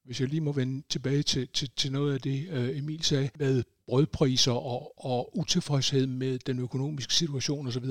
Hvis 0.04 0.20
jeg 0.20 0.28
lige 0.28 0.40
må 0.40 0.52
vende 0.52 0.82
tilbage 0.88 1.22
til, 1.22 1.48
til, 1.48 1.70
til 1.76 1.92
noget 1.92 2.14
af 2.14 2.20
det, 2.20 2.48
øh, 2.48 2.78
Emil 2.78 3.02
sagde, 3.02 3.30
med 3.38 3.64
brødpriser 3.90 4.52
og, 4.52 5.04
og 5.04 5.38
utilfredshed 5.38 6.06
med 6.06 6.38
den 6.38 6.58
økonomiske 6.58 7.14
situation 7.14 7.66
osv., 7.66 7.84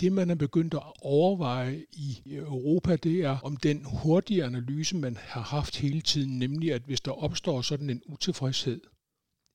det, 0.00 0.12
man 0.12 0.30
er 0.30 0.34
begyndt 0.34 0.74
at 0.74 0.82
overveje 1.02 1.84
i 1.92 2.22
Europa, 2.26 2.96
det 2.96 3.24
er 3.24 3.38
om 3.38 3.56
den 3.56 3.84
hurtige 3.84 4.44
analyse, 4.44 4.96
man 4.96 5.16
har 5.16 5.40
haft 5.40 5.76
hele 5.76 6.00
tiden, 6.00 6.38
nemlig 6.38 6.72
at 6.72 6.82
hvis 6.82 7.00
der 7.00 7.10
opstår 7.10 7.62
sådan 7.62 7.90
en 7.90 8.02
utilfredshed 8.06 8.80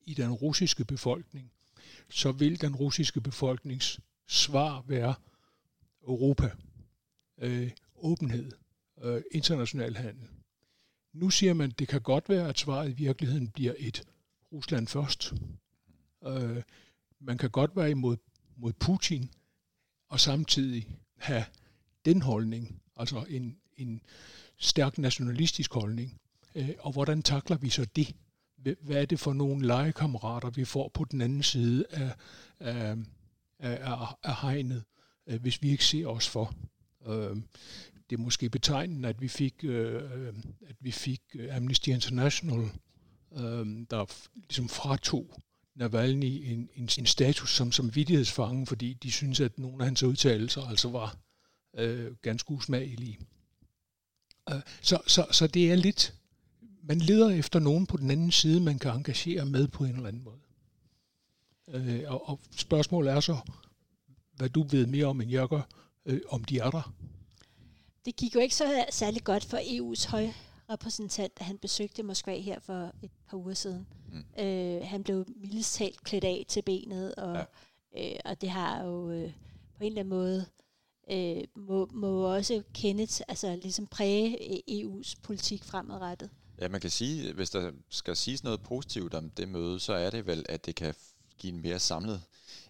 i 0.01 0.13
den 0.13 0.31
russiske 0.31 0.85
befolkning, 0.85 1.51
så 2.09 2.31
vil 2.31 2.61
den 2.61 2.75
russiske 2.75 3.21
befolknings 3.21 3.99
svar 4.27 4.83
være 4.87 5.13
Europa, 6.07 6.49
øh, 7.37 7.71
åbenhed, 7.95 8.51
øh, 9.03 9.21
international 9.31 9.95
handel. 9.95 10.27
Nu 11.13 11.29
siger 11.29 11.53
man, 11.53 11.69
at 11.69 11.79
det 11.79 11.87
kan 11.87 12.01
godt 12.01 12.29
være, 12.29 12.49
at 12.49 12.59
svaret 12.59 12.89
i 12.89 12.93
virkeligheden 12.93 13.47
bliver 13.47 13.73
et 13.77 14.03
Rusland 14.53 14.87
først. 14.87 15.33
Øh, 16.27 16.63
man 17.19 17.37
kan 17.37 17.49
godt 17.49 17.75
være 17.75 17.91
imod 17.91 18.17
mod 18.55 18.73
Putin, 18.73 19.29
og 20.09 20.19
samtidig 20.19 20.87
have 21.17 21.45
den 22.05 22.21
holdning, 22.21 22.81
altså 22.95 23.25
en, 23.29 23.57
en 23.77 24.01
stærk 24.57 24.97
nationalistisk 24.97 25.73
holdning. 25.73 26.21
Øh, 26.55 26.69
og 26.79 26.91
hvordan 26.91 27.21
takler 27.21 27.57
vi 27.57 27.69
så 27.69 27.85
det? 27.85 28.15
Hvad 28.81 29.01
er 29.01 29.05
det 29.05 29.19
for 29.19 29.33
nogle 29.33 29.67
legekammerater, 29.67 30.49
vi 30.49 30.65
får 30.65 30.89
på 30.93 31.05
den 31.05 31.21
anden 31.21 31.43
side 31.43 31.85
af, 31.89 32.15
af, 32.59 32.95
af, 33.59 34.15
af 34.23 34.35
hegnet, 34.41 34.83
øh, 35.27 35.41
hvis 35.41 35.61
vi 35.61 35.69
ikke 35.69 35.85
ser 35.85 36.07
os 36.07 36.29
for? 36.29 36.53
Øh, 37.07 37.35
det 38.09 38.19
er 38.19 38.23
måske 38.23 38.49
betegnende, 38.49 39.09
at 39.09 39.21
vi 39.21 39.27
fik, 39.27 39.63
øh, 39.63 40.33
at 40.67 40.75
vi 40.79 40.91
fik 40.91 41.21
øh, 41.35 41.55
Amnesty 41.55 41.89
International, 41.89 42.71
øh, 43.37 43.85
der 43.89 44.05
ligesom 44.35 44.69
fratog 44.69 45.41
Navalny 45.75 46.25
en, 46.25 46.69
en, 46.75 46.89
en 46.99 47.05
status 47.05 47.55
som, 47.55 47.71
som 47.71 47.95
vidtighedsfange, 47.95 48.67
fordi 48.67 48.93
de 48.93 49.11
synes, 49.11 49.39
at 49.39 49.59
nogle 49.59 49.83
af 49.83 49.85
hans 49.85 50.03
udtalelser 50.03 50.61
altså 50.61 50.89
var 50.89 51.17
øh, 51.73 52.15
ganske 52.21 52.51
usmagelige. 52.51 53.19
Øh, 54.49 54.61
så, 54.81 55.01
så, 55.07 55.25
så 55.31 55.47
det 55.47 55.71
er 55.71 55.75
lidt, 55.75 56.13
man 56.83 56.99
leder 56.99 57.29
efter 57.29 57.59
nogen 57.59 57.85
på 57.85 57.97
den 57.97 58.11
anden 58.11 58.31
side, 58.31 58.59
man 58.59 58.79
kan 58.79 58.91
engagere 58.91 59.45
med 59.45 59.67
på 59.67 59.83
en 59.83 59.95
eller 59.95 60.07
anden 60.07 60.23
måde. 60.23 60.39
Øh, 61.67 62.03
og, 62.07 62.29
og 62.29 62.39
spørgsmålet 62.55 63.13
er 63.13 63.19
så, 63.19 63.37
hvad 64.35 64.49
du 64.49 64.63
ved 64.63 64.85
mere 64.85 65.05
om 65.05 65.21
end 65.21 65.31
jeg 65.31 65.47
gør, 65.47 65.61
øh, 66.05 66.21
om 66.29 66.43
de 66.43 66.59
er 66.59 66.69
der. 66.69 66.93
Det 68.05 68.15
gik 68.15 68.35
jo 68.35 68.39
ikke 68.39 68.55
så 68.55 68.85
særlig 68.89 69.23
godt 69.23 69.45
for 69.45 69.57
EU's 69.57 70.09
høj 70.09 70.29
repræsentant, 70.69 71.39
da 71.39 71.43
han 71.43 71.57
besøgte 71.57 72.03
Moskva 72.03 72.39
her 72.39 72.59
for 72.59 72.91
et 73.01 73.11
par 73.29 73.37
uger 73.37 73.53
siden. 73.53 73.87
Mm. 74.11 74.43
Øh, 74.43 74.81
han 74.83 75.03
blev 75.03 75.25
mildest 75.35 75.75
talt 75.75 76.03
klædt 76.03 76.23
af 76.23 76.45
til 76.47 76.61
benet, 76.61 77.15
og, 77.15 77.45
ja. 77.95 78.13
øh, 78.13 78.19
og 78.25 78.41
det 78.41 78.49
har 78.49 78.83
jo 78.83 79.11
øh, 79.11 79.31
på 79.77 79.83
en 79.83 79.87
eller 79.87 79.99
anden 79.99 80.09
måde 80.09 80.45
øh, 81.11 81.43
må, 81.55 81.89
må 81.91 82.35
også 82.35 82.63
kendes, 82.73 83.21
altså 83.21 83.55
ligesom 83.55 83.87
præge 83.87 84.61
EU's 84.69 85.13
politik 85.23 85.63
fremadrettet. 85.63 86.29
Ja, 86.61 86.67
man 86.67 86.81
kan 86.81 86.89
sige, 86.89 87.33
hvis 87.33 87.49
der 87.49 87.71
skal 87.89 88.15
siges 88.15 88.43
noget 88.43 88.61
positivt 88.61 89.13
om 89.13 89.29
det 89.29 89.47
møde, 89.47 89.79
så 89.79 89.93
er 89.93 90.09
det 90.09 90.27
vel, 90.27 90.45
at 90.49 90.65
det 90.65 90.75
kan 90.75 90.93
give 91.37 91.53
en 91.53 91.61
mere 91.61 91.79
samlet 91.79 92.21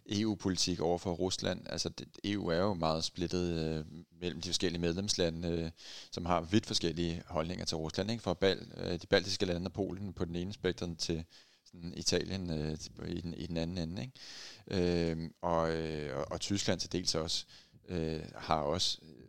EU-politik 0.10 0.80
over 0.80 0.98
for 0.98 1.12
Rusland. 1.12 1.62
Altså 1.70 1.90
det, 1.90 2.08
EU 2.24 2.48
er 2.48 2.58
jo 2.58 2.74
meget 2.74 3.04
splittet 3.04 3.60
øh, 3.60 3.86
mellem 4.22 4.42
de 4.42 4.50
forskellige 4.50 4.82
medlemslande, 4.82 5.48
øh, 5.50 5.72
som 6.12 6.26
har 6.26 6.42
vidt 6.42 6.66
forskellige 6.66 7.24
holdninger 7.28 7.66
til 7.66 7.78
Rusland. 7.78 8.12
Ikke? 8.12 8.24
Fra 8.24 8.34
Bal, 8.34 8.72
øh, 8.78 9.02
de 9.02 9.08
baltiske 9.08 9.46
lande 9.46 9.68
og 9.68 9.74
Polen 9.74 10.14
på 10.14 10.26
den 10.26 10.36
ene 10.36 10.54
spektrum 10.54 10.96
til 10.96 11.26
sådan 11.66 11.94
Italien 11.98 12.50
øh, 12.50 12.78
i, 13.08 13.22
den, 13.22 13.34
i 13.34 13.48
den 13.48 13.58
anden 13.58 13.78
ende. 13.78 14.02
Ikke? 14.02 15.12
Øh, 15.12 15.30
og, 15.42 15.76
øh, 15.76 16.18
og, 16.18 16.26
og 16.32 16.40
Tyskland 16.40 16.80
til 16.80 16.92
dels 16.92 17.16
også 17.16 17.46
øh, 17.90 18.22
har 18.36 18.62
også 18.62 19.00
øh, 19.02 19.26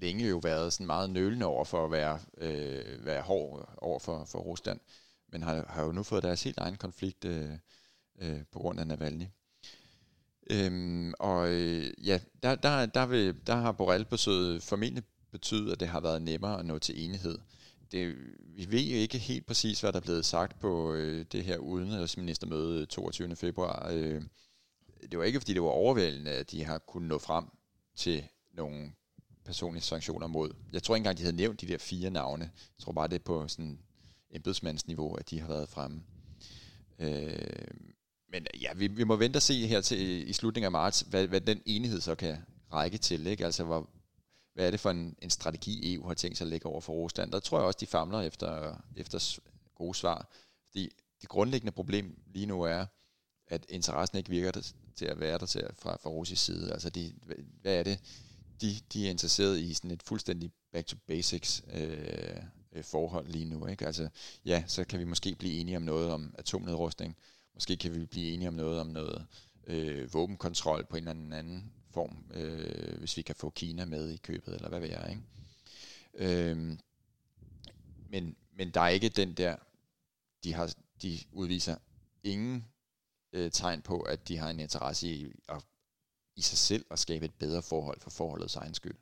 længe 0.00 0.28
jo 0.28 0.40
været 0.42 0.72
sådan 0.72 0.86
meget 0.86 1.10
nølende 1.10 1.46
over 1.46 1.64
for 1.64 1.84
at 1.84 1.90
være, 1.90 2.18
øh, 2.38 3.06
være 3.06 3.22
hård 3.22 3.74
over 3.76 3.98
for, 3.98 4.24
for 4.24 4.38
Rusland, 4.38 4.80
men 5.28 5.42
har, 5.42 5.64
har 5.68 5.84
jo 5.84 5.92
nu 5.92 6.02
fået 6.02 6.22
deres 6.22 6.42
helt 6.42 6.58
egen 6.58 6.76
konflikt 6.76 7.24
øh, 7.24 7.50
øh, 8.18 8.40
på 8.52 8.58
grund 8.58 8.80
af 8.80 8.86
Navalny. 8.86 9.24
Øhm, 10.50 11.14
og 11.18 11.48
øh, 11.48 11.92
ja, 12.06 12.20
der, 12.42 12.54
der, 12.54 12.86
der, 12.86 13.06
vil, 13.06 13.34
der 13.46 13.54
har 13.54 13.72
Borrell-besøget 13.72 14.62
formentlig 14.62 15.04
betydet, 15.30 15.72
at 15.72 15.80
det 15.80 15.88
har 15.88 16.00
været 16.00 16.22
nemmere 16.22 16.58
at 16.58 16.66
nå 16.66 16.78
til 16.78 17.04
enighed. 17.04 17.38
Det, 17.92 18.16
vi 18.56 18.70
ved 18.70 18.82
jo 18.82 18.96
ikke 18.96 19.18
helt 19.18 19.46
præcis, 19.46 19.80
hvad 19.80 19.92
der 19.92 19.98
er 19.98 20.02
blevet 20.02 20.24
sagt 20.24 20.60
på 20.60 20.92
øh, 20.92 21.24
det 21.32 21.44
her 21.44 21.58
udenrigsministermøde 21.58 22.86
22. 22.86 23.36
februar. 23.36 23.88
Øh, 23.92 24.22
det 25.10 25.18
var 25.18 25.24
ikke, 25.24 25.40
fordi 25.40 25.54
det 25.54 25.62
var 25.62 25.68
overvældende, 25.68 26.30
at 26.30 26.50
de 26.50 26.64
har 26.64 26.78
kunnet 26.78 27.08
nå 27.08 27.18
frem 27.18 27.44
til 27.96 28.24
nogle 28.54 28.92
personlige 29.44 29.82
sanktioner 29.82 30.26
mod. 30.26 30.50
Jeg 30.72 30.82
tror 30.82 30.94
ikke 30.94 31.00
engang, 31.00 31.18
de 31.18 31.22
havde 31.22 31.36
nævnt 31.36 31.60
de 31.60 31.66
der 31.66 31.78
fire 31.78 32.10
navne. 32.10 32.44
Jeg 32.44 32.82
tror 32.84 32.92
bare, 32.92 33.08
det 33.08 33.14
er 33.14 33.24
på 33.24 33.48
sådan 33.48 33.78
embedsmandsniveau, 34.30 35.14
at 35.14 35.30
de 35.30 35.40
har 35.40 35.48
været 35.48 35.68
fremme. 35.68 36.02
Øh, 36.98 37.36
men 38.32 38.46
ja, 38.60 38.72
vi, 38.74 38.86
vi 38.86 39.04
må 39.04 39.16
vente 39.16 39.36
og 39.36 39.42
se 39.42 39.66
her 39.66 39.80
til 39.80 39.98
øh, 39.98 40.28
i 40.28 40.32
slutningen 40.32 40.66
af 40.66 40.72
marts, 40.72 41.00
hvad, 41.00 41.26
hvad 41.26 41.40
den 41.40 41.62
enighed 41.66 42.00
så 42.00 42.14
kan 42.14 42.36
række 42.72 42.98
til. 42.98 43.26
Ikke? 43.26 43.44
Altså, 43.44 43.64
hvor, 43.64 43.90
hvad 44.54 44.66
er 44.66 44.70
det 44.70 44.80
for 44.80 44.90
en, 44.90 45.16
en 45.22 45.30
strategi, 45.30 45.94
EU 45.94 46.06
har 46.06 46.14
tænkt 46.14 46.38
sig 46.38 46.44
at 46.44 46.50
lægge 46.50 46.66
over 46.66 46.80
for 46.80 46.92
Rusland? 46.92 47.32
Der 47.32 47.40
tror 47.40 47.58
jeg 47.58 47.66
også, 47.66 47.78
de 47.80 47.86
famler 47.86 48.20
efter, 48.20 48.76
efter 48.96 49.40
gode 49.74 49.94
svar. 49.94 50.28
Fordi 50.66 50.90
det 51.20 51.28
grundlæggende 51.28 51.72
problem 51.72 52.18
lige 52.26 52.46
nu 52.46 52.62
er, 52.62 52.86
at 53.46 53.66
interessen 53.68 54.18
ikke 54.18 54.30
virker 54.30 54.72
til 54.96 55.04
at 55.04 55.20
være 55.20 55.38
der 55.38 55.46
til, 55.46 55.66
fra, 55.78 55.96
fra 55.96 56.10
russisk 56.10 56.44
side. 56.44 56.72
Altså, 56.72 56.90
de, 56.90 57.14
hvad 57.60 57.74
er 57.74 57.82
det, 57.82 58.00
de, 58.60 58.76
de 58.92 59.06
er 59.06 59.10
interesseret 59.10 59.58
i 59.58 59.74
sådan 59.74 59.90
et 59.90 60.02
fuldstændig 60.02 60.50
back 60.72 60.86
to 60.86 60.96
basics 61.06 61.62
øh, 61.72 62.36
øh, 62.72 62.84
forhold 62.84 63.28
lige 63.28 63.44
nu. 63.44 63.66
Ikke? 63.66 63.86
Altså, 63.86 64.08
ja, 64.44 64.64
så 64.66 64.84
kan 64.84 64.98
vi 64.98 65.04
måske 65.04 65.34
blive 65.34 65.54
enige 65.54 65.76
om 65.76 65.82
noget 65.82 66.10
om 66.10 66.34
atomnedrustning. 66.38 67.16
Måske 67.54 67.76
kan 67.76 67.94
vi 67.94 68.06
blive 68.06 68.34
enige 68.34 68.48
om 68.48 68.54
noget 68.54 68.80
om 68.80 68.86
noget 68.86 69.26
øh, 69.66 70.14
våbenkontrol 70.14 70.84
på 70.84 70.96
en 70.96 71.02
eller 71.02 71.10
anden, 71.10 71.32
anden 71.32 71.72
form, 71.90 72.24
øh, 72.34 72.98
hvis 72.98 73.16
vi 73.16 73.22
kan 73.22 73.34
få 73.34 73.50
Kina 73.50 73.84
med 73.84 74.10
i 74.10 74.16
købet, 74.16 74.54
eller 74.54 74.68
hvad 74.68 74.80
ved 74.80 74.88
jeg. 74.88 75.06
Ikke? 75.10 75.22
Øh, 76.50 76.76
men, 78.08 78.36
men 78.52 78.70
der 78.70 78.80
er 78.80 78.88
ikke 78.88 79.08
den 79.08 79.34
der, 79.34 79.56
de, 80.44 80.54
har, 80.54 80.74
de 81.02 81.18
udviser 81.32 81.76
ingen 82.22 82.64
øh, 83.32 83.50
tegn 83.50 83.82
på, 83.82 84.00
at 84.00 84.28
de 84.28 84.36
har 84.36 84.50
en 84.50 84.60
interesse 84.60 85.08
i 85.08 85.32
at, 85.48 85.64
i 86.36 86.42
sig 86.42 86.58
selv 86.58 86.84
at 86.90 86.98
skabe 86.98 87.24
et 87.24 87.34
bedre 87.34 87.62
forhold 87.62 88.00
for 88.00 88.10
forholdets 88.10 88.56
egen 88.56 88.74
skyld. 88.74 88.96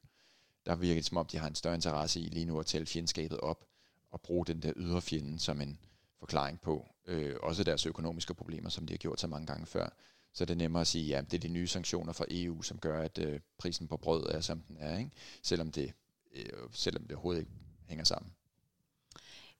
Der 0.66 0.76
virker 0.76 0.95
det 0.95 1.04
som 1.04 1.16
om, 1.16 1.26
de 1.26 1.38
har 1.38 1.49
en 1.49 1.54
større 1.54 1.75
interesse 1.75 2.21
i 2.21 2.28
lige 2.28 2.47
nu 2.47 2.61
at 2.61 2.66
tælle 2.66 2.87
fjendskabet 2.87 3.40
op 3.40 3.64
og 4.11 4.21
bruge 4.21 4.47
den 4.47 4.62
der 4.62 4.73
ydre 4.76 5.02
fjende 5.02 5.38
som 5.38 5.61
en 5.61 5.78
forklaring 6.19 6.61
på 6.61 6.87
øh, 7.11 7.37
også 7.43 7.64
deres 7.64 7.87
økonomiske 7.87 8.35
problemer, 8.35 8.69
som 8.69 8.87
de 8.87 8.93
har 8.93 8.99
gjort 8.99 9.21
så 9.21 9.26
mange 9.26 9.47
gange 9.47 9.67
før. 9.67 9.88
Så 10.33 10.45
det 10.45 10.55
er 10.55 10.59
nemmere 10.59 10.81
at 10.81 10.87
sige, 10.87 11.07
ja, 11.07 11.21
det 11.21 11.35
er 11.35 11.38
de 11.38 11.49
nye 11.49 11.67
sanktioner 11.67 12.12
fra 12.12 12.25
EU, 12.31 12.62
som 12.62 12.79
gør, 12.79 13.02
at 13.02 13.19
øh, 13.19 13.40
prisen 13.59 13.88
på 13.88 13.97
brød 13.97 14.26
er, 14.26 14.40
som 14.40 14.61
den 14.61 14.76
er, 14.81 14.99
ikke? 14.99 15.11
Selvom, 15.43 15.73
det, 15.73 15.93
øh, 16.35 16.45
selvom 16.73 17.02
det 17.02 17.12
overhovedet 17.12 17.40
ikke 17.40 17.52
hænger 17.87 18.05
sammen. 18.05 18.33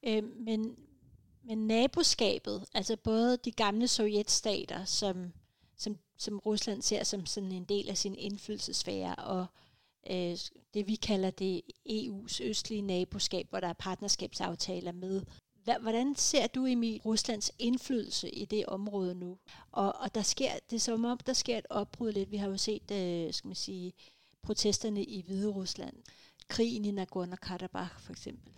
Øh, 0.03 0.25
men, 0.37 0.77
men 1.43 1.67
naboskabet, 1.67 2.65
altså 2.75 2.97
både 2.97 3.37
de 3.37 3.53
gamle 3.53 3.89
sovjetstater, 3.89 4.85
som, 4.85 5.33
som, 5.77 5.97
som 6.17 6.39
Rusland 6.39 6.83
ser 6.83 7.05
som 7.05 7.27
sådan 7.27 7.53
en 7.53 7.65
del 7.65 7.91
af 7.91 7.99
sin 7.99 8.15
indflydelsesfære, 8.15 9.15
og 9.15 9.47
øh, 10.11 10.37
det 10.75 10.87
vi 10.87 10.95
kalder 10.95 11.31
det 11.31 11.63
EU's 11.89 12.45
østlige 12.45 12.83
naboskab, 12.83 13.47
hvor 13.51 13.61
der 13.61 13.69
er 13.69 13.73
partnerskabsaftaler 13.73 14.93
med. 14.93 15.23
Hvordan 15.81 16.15
ser 16.17 16.47
du, 16.47 16.67
Emil, 16.67 17.01
Ruslands 17.05 17.53
indflydelse 17.59 18.31
i 18.31 18.45
det 18.45 18.67
område 18.67 19.15
nu? 19.15 19.39
Og, 19.73 19.97
og 20.01 20.15
der 20.15 20.23
sker, 20.23 20.51
det 20.71 20.77
er 20.77 20.81
som 20.81 21.05
om, 21.05 21.19
der 21.27 21.33
sker 21.33 21.59
et 21.59 21.67
opbrud 21.71 22.13
lidt. 22.13 22.31
Vi 22.31 22.37
har 22.37 22.49
jo 22.49 22.57
set, 22.57 22.91
øh, 22.91 23.33
skal 23.33 23.49
man 23.49 23.57
sige, 23.57 23.93
protesterne 24.43 25.05
i 25.05 25.23
Hvide 25.27 25.49
Rusland. 25.49 25.95
Krigen 26.49 26.85
i 26.85 26.91
Nagorno-Karabakh 26.91 27.99
for 27.99 28.13
eksempel. 28.13 28.53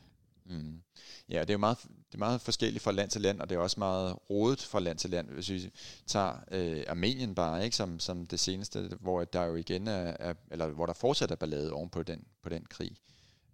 Mm. 0.44 0.82
Ja, 1.28 1.40
det 1.40 1.50
er 1.50 1.54
jo 1.54 1.58
meget, 1.58 1.78
det 1.82 2.14
er 2.14 2.18
meget 2.18 2.40
forskelligt 2.40 2.84
fra 2.84 2.92
land 2.92 3.10
til 3.10 3.20
land, 3.20 3.40
og 3.40 3.48
det 3.48 3.56
er 3.56 3.60
også 3.60 3.80
meget 3.80 4.16
rodet 4.30 4.60
fra 4.60 4.80
land 4.80 4.98
til 4.98 5.10
land. 5.10 5.28
Hvis 5.28 5.50
vi 5.50 5.70
tager 6.06 6.34
øh, 6.50 6.84
Armenien 6.88 7.34
bare, 7.34 7.64
ikke, 7.64 7.76
som, 7.76 8.00
som 8.00 8.26
det 8.26 8.40
seneste, 8.40 8.90
hvor 9.00 9.24
der 9.24 9.44
jo 9.44 9.54
igen 9.54 9.88
er, 9.88 10.16
er 10.20 10.34
eller 10.50 10.66
hvor 10.66 10.86
der 10.86 10.92
fortsat 10.92 11.30
er 11.30 11.36
ballade 11.36 11.72
oven 11.72 11.90
på 11.90 12.02
den, 12.02 12.24
på 12.42 12.48
den 12.48 12.64
krig. 12.64 12.96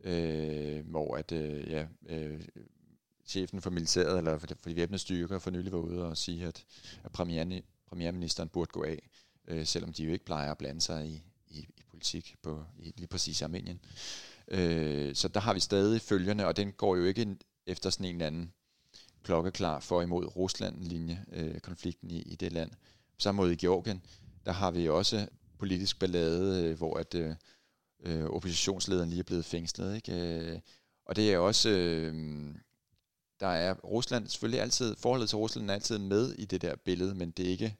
Øh, 0.05 0.90
hvor 0.90 1.17
at, 1.17 1.33
øh, 1.33 1.71
ja, 1.71 1.87
øh, 2.09 2.40
chefen 3.28 3.62
for 3.62 3.70
militæret, 3.70 4.18
eller 4.18 4.38
for 4.38 4.47
de, 4.47 4.54
for 4.62 4.75
væbnede 4.75 4.99
styrker, 4.99 5.38
for 5.38 5.50
nylig 5.50 5.73
var 5.73 5.78
ude 5.78 6.04
og 6.04 6.16
sige, 6.16 6.47
at, 6.47 6.64
at 7.04 7.12
premieren, 7.12 7.62
premierministeren 7.88 8.49
burde 8.49 8.70
gå 8.73 8.82
af, 8.82 9.08
øh, 9.49 9.66
selvom 9.66 9.92
de 9.92 10.04
jo 10.04 10.12
ikke 10.12 10.25
plejer 10.25 10.50
at 10.50 10.58
blande 10.58 10.80
sig 10.80 11.06
i, 11.06 11.23
i, 11.49 11.58
i 11.58 11.82
politik 11.90 12.35
på 12.42 12.64
i, 12.78 12.92
lige 12.97 13.06
præcis 13.06 13.42
Armenien. 13.42 13.80
Øh, 14.49 15.14
så 15.14 15.28
der 15.28 15.40
har 15.40 15.54
vi 15.54 15.61
stadig 15.61 16.00
følgerne, 16.00 16.47
og 16.47 16.56
den 16.56 16.73
går 16.73 16.97
jo 16.97 17.04
ikke 17.04 17.37
efter 17.66 17.90
sådan 17.90 18.06
en 18.06 18.14
eller 18.14 18.26
anden 18.26 18.52
klokkeklar 19.23 19.80
for 19.80 20.02
imod 20.02 20.37
Rusland-linje, 20.37 21.25
øh, 21.32 21.61
konflikten 21.61 22.11
i, 22.11 22.23
i 22.23 22.35
det 22.35 22.52
land. 22.52 22.70
På 23.14 23.20
Samme 23.20 23.37
måde 23.37 23.52
i 23.52 23.56
Georgien, 23.56 24.02
der 24.47 24.52
har 24.52 24.70
vi 24.70 24.88
også 24.88 25.28
politisk 25.58 25.99
ballade, 25.99 26.64
øh, 26.64 26.76
hvor 26.76 26.99
at 26.99 27.14
øh, 27.14 27.35
øh 28.00 28.25
oppositionslederen 28.25 29.08
lige 29.08 29.20
er 29.20 29.25
blevet 29.25 29.44
fængslet. 29.44 29.97
Ikke? 29.97 30.12
Øh, 30.12 30.61
og 31.04 31.16
det 31.16 31.32
er 31.32 31.38
også... 31.38 31.69
Øh, 31.69 32.54
der 33.41 33.47
er 33.47 33.75
Rusland 33.75 34.29
selvfølgelig 34.29 34.61
altid, 34.61 34.97
forholdet 34.97 35.29
til 35.29 35.39
Rusland 35.39 35.71
er 35.71 35.75
altid 35.75 35.99
med 35.99 36.33
i 36.33 36.45
det 36.45 36.63
der 36.63 36.77
billede, 36.77 37.15
men 37.15 37.31
det 37.31 37.47
er 37.47 37.51
ikke, 37.51 37.77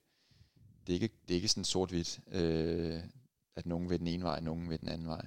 det 0.87 0.92
er 0.92 0.94
ikke, 0.94 1.11
det 1.29 1.35
er 1.35 1.37
ikke 1.37 1.49
sådan 1.49 1.64
sort-hvidt, 1.64 2.21
øh, 2.33 3.01
at 3.57 3.66
nogen 3.66 3.90
ved 3.90 3.99
den 3.99 4.07
ene 4.07 4.25
vej, 4.25 4.40
nogen 4.40 4.71
ved 4.71 4.79
den 4.79 4.88
anden 4.88 5.09
vej. 5.09 5.27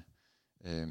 Øh, 0.64 0.90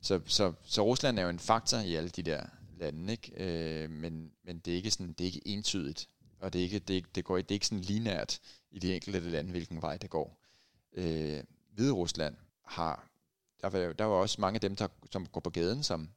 så, 0.00 0.20
så, 0.26 0.52
så 0.64 0.84
Rusland 0.84 1.18
er 1.18 1.22
jo 1.22 1.28
en 1.28 1.38
faktor 1.38 1.78
i 1.78 1.94
alle 1.94 2.08
de 2.10 2.22
der 2.22 2.42
lande, 2.78 3.12
ikke? 3.12 3.32
Øh, 3.36 3.90
men, 3.90 4.32
men 4.44 4.58
det 4.58 4.72
er 4.72 4.76
ikke 4.76 4.90
sådan, 4.90 5.12
det 5.12 5.20
er 5.20 5.26
ikke 5.26 5.48
entydigt, 5.48 6.08
og 6.40 6.52
det 6.52 6.58
er 6.58 6.62
ikke, 6.62 6.78
det, 6.78 7.14
det 7.14 7.24
går, 7.24 7.36
det 7.36 7.50
er 7.50 7.54
ikke 7.54 7.66
sådan 7.66 7.84
linært 7.84 8.40
i 8.70 8.78
de 8.78 8.94
enkelte 8.94 9.20
lande, 9.20 9.50
hvilken 9.50 9.82
vej 9.82 9.96
det 9.96 10.10
går. 10.10 10.38
Øh, 10.92 11.42
Hvide 11.72 11.92
Rusland 11.92 12.36
har, 12.64 13.08
der 13.60 13.68
var, 13.68 13.92
der 13.92 14.04
var 14.04 14.16
også 14.16 14.40
mange 14.40 14.56
af 14.56 14.60
dem, 14.60 14.76
der, 14.76 14.88
som 15.12 15.26
går 15.26 15.40
på 15.40 15.50
gaden, 15.50 15.82
som 15.82 16.08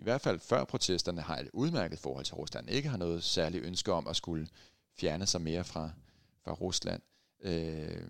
i 0.00 0.02
hvert 0.02 0.20
fald 0.20 0.40
før 0.40 0.64
protesterne 0.64 1.20
har 1.20 1.36
et 1.36 1.50
udmærket 1.52 1.98
forhold 1.98 2.24
til 2.24 2.34
Rusland, 2.34 2.70
ikke 2.70 2.88
har 2.88 2.96
noget 2.96 3.24
særligt 3.24 3.64
ønske 3.64 3.92
om 3.92 4.06
at 4.06 4.16
skulle 4.16 4.48
fjerne 4.98 5.26
sig 5.26 5.40
mere 5.40 5.64
fra, 5.64 5.90
fra 6.44 6.52
Rusland. 6.52 7.02
Øh, 7.42 8.02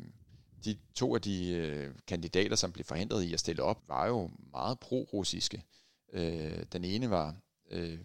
de 0.65 0.79
to 0.95 1.15
af 1.15 1.23
de 1.23 1.49
øh, 1.49 1.95
kandidater, 2.07 2.57
som 2.57 2.73
blev 2.73 2.85
forhindret 2.85 3.23
i 3.23 3.35
at 3.35 3.41
stille 3.41 3.63
op, 3.63 3.89
var 3.89 4.07
jo 4.07 4.31
meget 4.53 4.79
pro-russiske. 4.79 5.65
Øh, 6.13 6.65
den 6.73 6.85
ene 6.85 7.11
var 7.11 7.37
øh, 7.71 7.99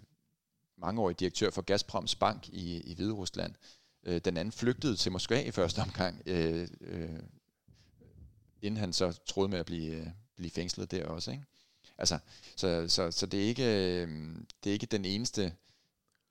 mangeårig 0.78 1.20
direktør 1.20 1.50
for 1.50 1.62
Gazproms 1.62 2.16
bank 2.16 2.50
i, 2.50 2.82
i 2.82 2.96
Hvide 2.96 3.14
Rusland. 3.14 3.56
Øh, 4.04 4.22
den 4.26 4.38
anden 4.38 4.52
flygtede 4.52 4.96
til 4.96 5.12
Moskva 5.12 5.42
i 5.42 5.52
første 5.52 5.80
omgang, 5.80 6.22
øh, 6.26 6.68
øh, 6.82 7.20
inden 8.62 8.80
han 8.80 8.94
så 8.94 9.20
troede 9.26 9.50
med 9.50 9.60
at 9.60 9.66
blive, 9.66 9.96
øh, 9.96 10.08
blive 10.36 10.52
fængslet 10.52 10.92
der 10.92 11.06
også. 11.06 11.32
Ikke? 11.32 11.44
Altså, 11.98 12.18
så, 12.56 12.86
så, 12.88 13.12
så 13.12 13.26
det, 13.26 13.44
er 13.44 13.48
ikke, 13.48 13.64
øh, 13.64 14.36
det 14.64 14.70
er 14.70 14.74
ikke 14.74 14.86
den 14.86 15.06
eneste, 15.06 15.42
det 15.42 15.52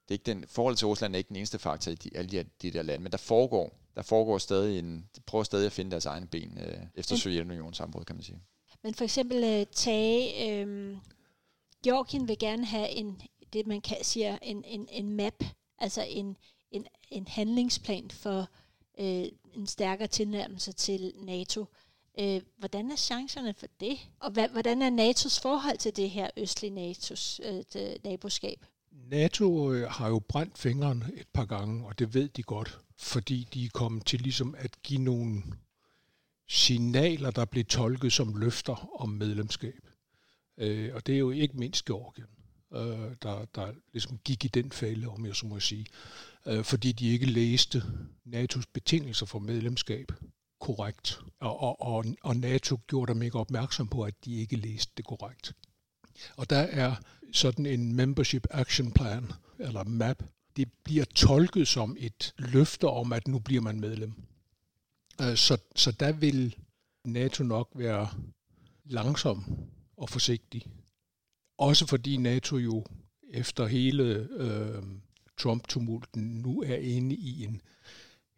er 0.09 0.13
ikke 0.13 0.27
den, 0.27 0.45
forhold 0.49 0.77
til 0.77 0.87
Rusland 0.87 1.15
er 1.15 1.19
ikke 1.19 1.29
den 1.29 1.37
eneste 1.37 1.59
faktor 1.59 1.93
i 1.93 1.95
de, 1.95 2.11
alle 2.17 2.31
de, 2.31 2.45
de 2.63 2.71
der 2.71 2.83
lande, 2.83 3.03
men 3.03 3.13
der 3.13 3.19
foregår, 3.19 3.79
der 3.97 4.03
foregår 4.03 4.39
stadig 4.39 4.79
en, 4.79 5.09
de 5.17 5.21
prøver 5.21 5.45
stadig 5.45 5.67
at 5.67 5.73
finde 5.73 5.91
deres 5.91 6.07
egne 6.07 6.27
ben 6.27 6.59
øh, 6.59 6.79
efter 6.95 7.17
Sovjetunionens 7.17 7.77
sambrud, 7.77 8.05
kan 8.05 8.17
man 8.17 8.23
sige. 8.23 8.39
Men 8.83 8.95
for 8.95 9.05
eksempel 9.05 9.45
øh, 9.45 9.67
tage, 9.73 10.51
øh, 10.51 10.97
Georgien 11.85 12.29
vil 12.29 12.39
gerne 12.39 12.65
have 12.67 12.89
en, 12.89 13.23
det 13.53 13.67
man 13.67 13.81
kan 13.81 13.97
siger, 14.03 14.39
en, 14.43 14.65
en, 14.65 14.89
en 14.91 15.17
map, 15.17 15.45
altså 15.79 16.07
en, 16.09 16.37
en, 16.71 16.87
en 17.11 17.27
handlingsplan 17.27 18.11
for 18.11 18.49
øh, 18.99 19.27
en 19.55 19.67
stærkere 19.67 20.09
tilnærmelse 20.09 20.73
til 20.73 21.13
NATO. 21.17 21.61
Øh, 21.61 21.67
Øh, 22.21 22.41
hvordan 22.59 22.91
er 22.91 22.97
chancerne 22.97 23.55
for 23.55 23.67
det? 23.81 23.99
Og 24.21 24.31
hvad, 24.31 24.49
hvordan 24.49 24.83
er 24.83 24.91
NATO's 24.91 25.41
forhold 25.43 25.79
til 25.79 25.97
det 25.97 26.11
her 26.11 26.31
østlige 26.37 26.93
NATO's 26.93 27.49
øh, 27.49 27.65
det, 27.73 28.05
naboskab? 28.05 28.67
NATO 28.93 29.73
øh, 29.73 29.91
har 29.91 30.09
jo 30.09 30.19
brændt 30.19 30.59
fingeren 30.59 31.05
et 31.17 31.29
par 31.33 31.45
gange, 31.45 31.87
og 31.87 31.99
det 31.99 32.15
ved 32.15 32.29
de 32.29 32.43
godt, 32.43 32.79
fordi 32.99 33.49
de 33.55 33.65
er 33.65 33.69
kommet 33.75 34.07
til 34.07 34.21
ligesom 34.21 34.55
at 34.59 34.83
give 34.83 35.01
nogle 35.01 35.43
signaler, 36.49 37.31
der 37.31 37.45
blev 37.45 37.65
tolket 37.65 38.13
som 38.13 38.37
løfter 38.37 39.01
om 39.01 39.09
medlemskab. 39.09 39.89
Øh, 40.59 40.95
og 40.95 41.07
det 41.07 41.15
er 41.15 41.19
jo 41.19 41.31
ikke 41.31 41.57
mindst 41.57 41.85
Georgien, 41.85 42.29
øh, 42.75 43.17
der, 43.23 43.45
der 43.55 43.73
ligesom 43.93 44.19
gik 44.19 44.45
i 44.45 44.49
den 44.49 44.73
fælde, 44.73 45.09
om 45.09 45.27
jeg 45.27 45.37
så 45.37 45.47
må 45.47 45.61
sige, 45.61 45.87
øh, 46.47 46.65
fordi 46.65 46.93
de 46.93 47.09
ikke 47.09 47.27
læste 47.27 47.83
NATO's 48.27 48.63
betingelser 48.73 49.27
for 49.27 49.39
medlemskab 49.39 50.13
korrekt. 50.65 51.21
Og, 51.41 51.61
og, 51.61 51.83
og, 51.83 52.05
og 52.23 52.37
NATO 52.37 52.79
gjorde 52.87 53.13
dem 53.13 53.23
ikke 53.23 53.39
opmærksom 53.39 53.89
på, 53.89 54.03
at 54.03 54.15
de 54.25 54.41
ikke 54.41 54.57
læste 54.57 54.93
det 54.97 55.05
korrekt. 55.05 55.53
Og 56.37 56.51
der 56.51 56.59
er 56.59 56.95
sådan 57.33 57.67
en 57.67 57.97
Membership 57.97 58.47
Action 58.51 58.93
Plan, 58.93 59.33
eller 59.59 59.85
MAP, 59.85 60.23
det 60.57 60.69
bliver 60.85 61.05
tolket 61.05 61.69
som 61.69 61.97
et 62.01 62.35
løfte 62.39 62.89
om, 62.89 63.13
at 63.13 63.29
nu 63.29 63.39
bliver 63.39 63.61
man 63.61 63.81
medlem. 63.81 64.15
Øh, 65.21 65.37
så, 65.37 65.59
så 65.77 65.93
der 65.93 66.13
vil 66.13 66.57
NATO 67.05 67.45
nok 67.45 67.69
være 67.75 68.09
langsom 68.85 69.45
og 69.97 70.11
forsigtig. 70.11 70.67
Også 71.59 71.87
fordi 71.87 72.17
NATO 72.17 72.57
jo 72.57 72.85
efter 73.31 73.67
hele 73.67 74.29
øh, 74.31 74.83
Trump-tumulten 75.37 76.23
nu 76.23 76.63
er 76.63 76.77
inde 76.77 77.15
i 77.15 77.45
en 77.45 77.61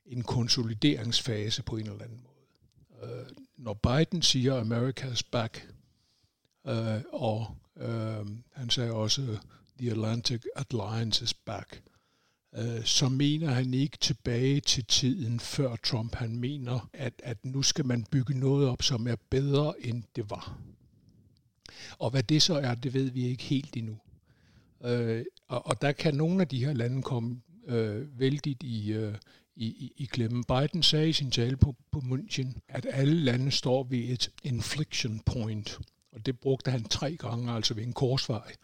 en 0.07 0.23
konsolideringsfase 0.23 1.63
på 1.63 1.77
en 1.77 1.87
eller 1.87 2.05
anden 2.05 2.21
måde. 2.23 3.13
Øh, 3.13 3.27
når 3.57 3.75
Biden 3.75 4.23
siger, 4.23 4.63
America's 4.63 5.21
back, 5.31 5.69
øh, 6.67 7.03
og 7.13 7.57
øh, 7.77 8.27
han 8.53 8.71
sagde 8.71 8.93
også, 8.93 9.39
The 9.79 9.91
Atlantic 9.91 10.43
Alliance 10.57 11.25
is 11.25 11.35
back, 11.35 11.83
øh, 12.55 12.85
så 12.85 13.09
mener 13.09 13.51
han 13.51 13.75
ikke 13.75 13.99
tilbage 13.99 14.61
til 14.61 14.85
tiden 14.85 15.41
før 15.41 15.77
Trump. 15.77 16.15
Han 16.15 16.39
mener, 16.39 16.89
at, 16.93 17.13
at 17.25 17.45
nu 17.45 17.63
skal 17.63 17.87
man 17.87 18.05
bygge 18.11 18.39
noget 18.39 18.69
op, 18.69 18.83
som 18.83 19.07
er 19.09 19.17
bedre, 19.31 19.75
end 19.81 20.03
det 20.17 20.31
var. 20.31 20.59
Og 21.99 22.11
hvad 22.11 22.23
det 22.23 22.43
så 22.43 22.55
er, 22.55 22.75
det 22.75 22.95
ved 22.95 23.11
vi 23.11 23.27
ikke 23.27 23.45
helt 23.45 23.77
endnu. 23.77 23.99
Øh, 24.85 25.25
og, 25.49 25.67
og 25.67 25.83
der 25.83 25.93
kan 25.93 26.15
nogle 26.15 26.41
af 26.41 26.49
de 26.49 26.65
her 26.65 26.73
lande 26.73 27.03
komme 27.03 27.41
øh, 27.67 28.21
vældigt 28.21 28.63
i, 28.63 28.93
øh, 28.93 29.15
i, 29.57 29.67
i, 29.67 29.93
i 29.97 30.05
klemme. 30.05 30.45
Biden 30.49 30.83
sagde 30.83 31.09
i 31.09 31.13
sin 31.13 31.31
tale 31.31 31.57
på, 31.57 31.75
på 31.91 31.99
München, 31.99 32.61
at 32.69 32.87
alle 32.91 33.15
lande 33.15 33.51
står 33.51 33.85
ved 33.85 33.99
et 33.99 34.31
inflection 34.43 35.21
point, 35.27 35.79
og 36.13 36.27
det 36.27 36.41
brugte 36.41 36.71
han 36.71 36.85
tre 36.85 37.17
gange, 37.17 37.53
altså 37.53 37.75
ved 37.75 37.83
en 37.83 37.93
korsvej, 37.93 38.55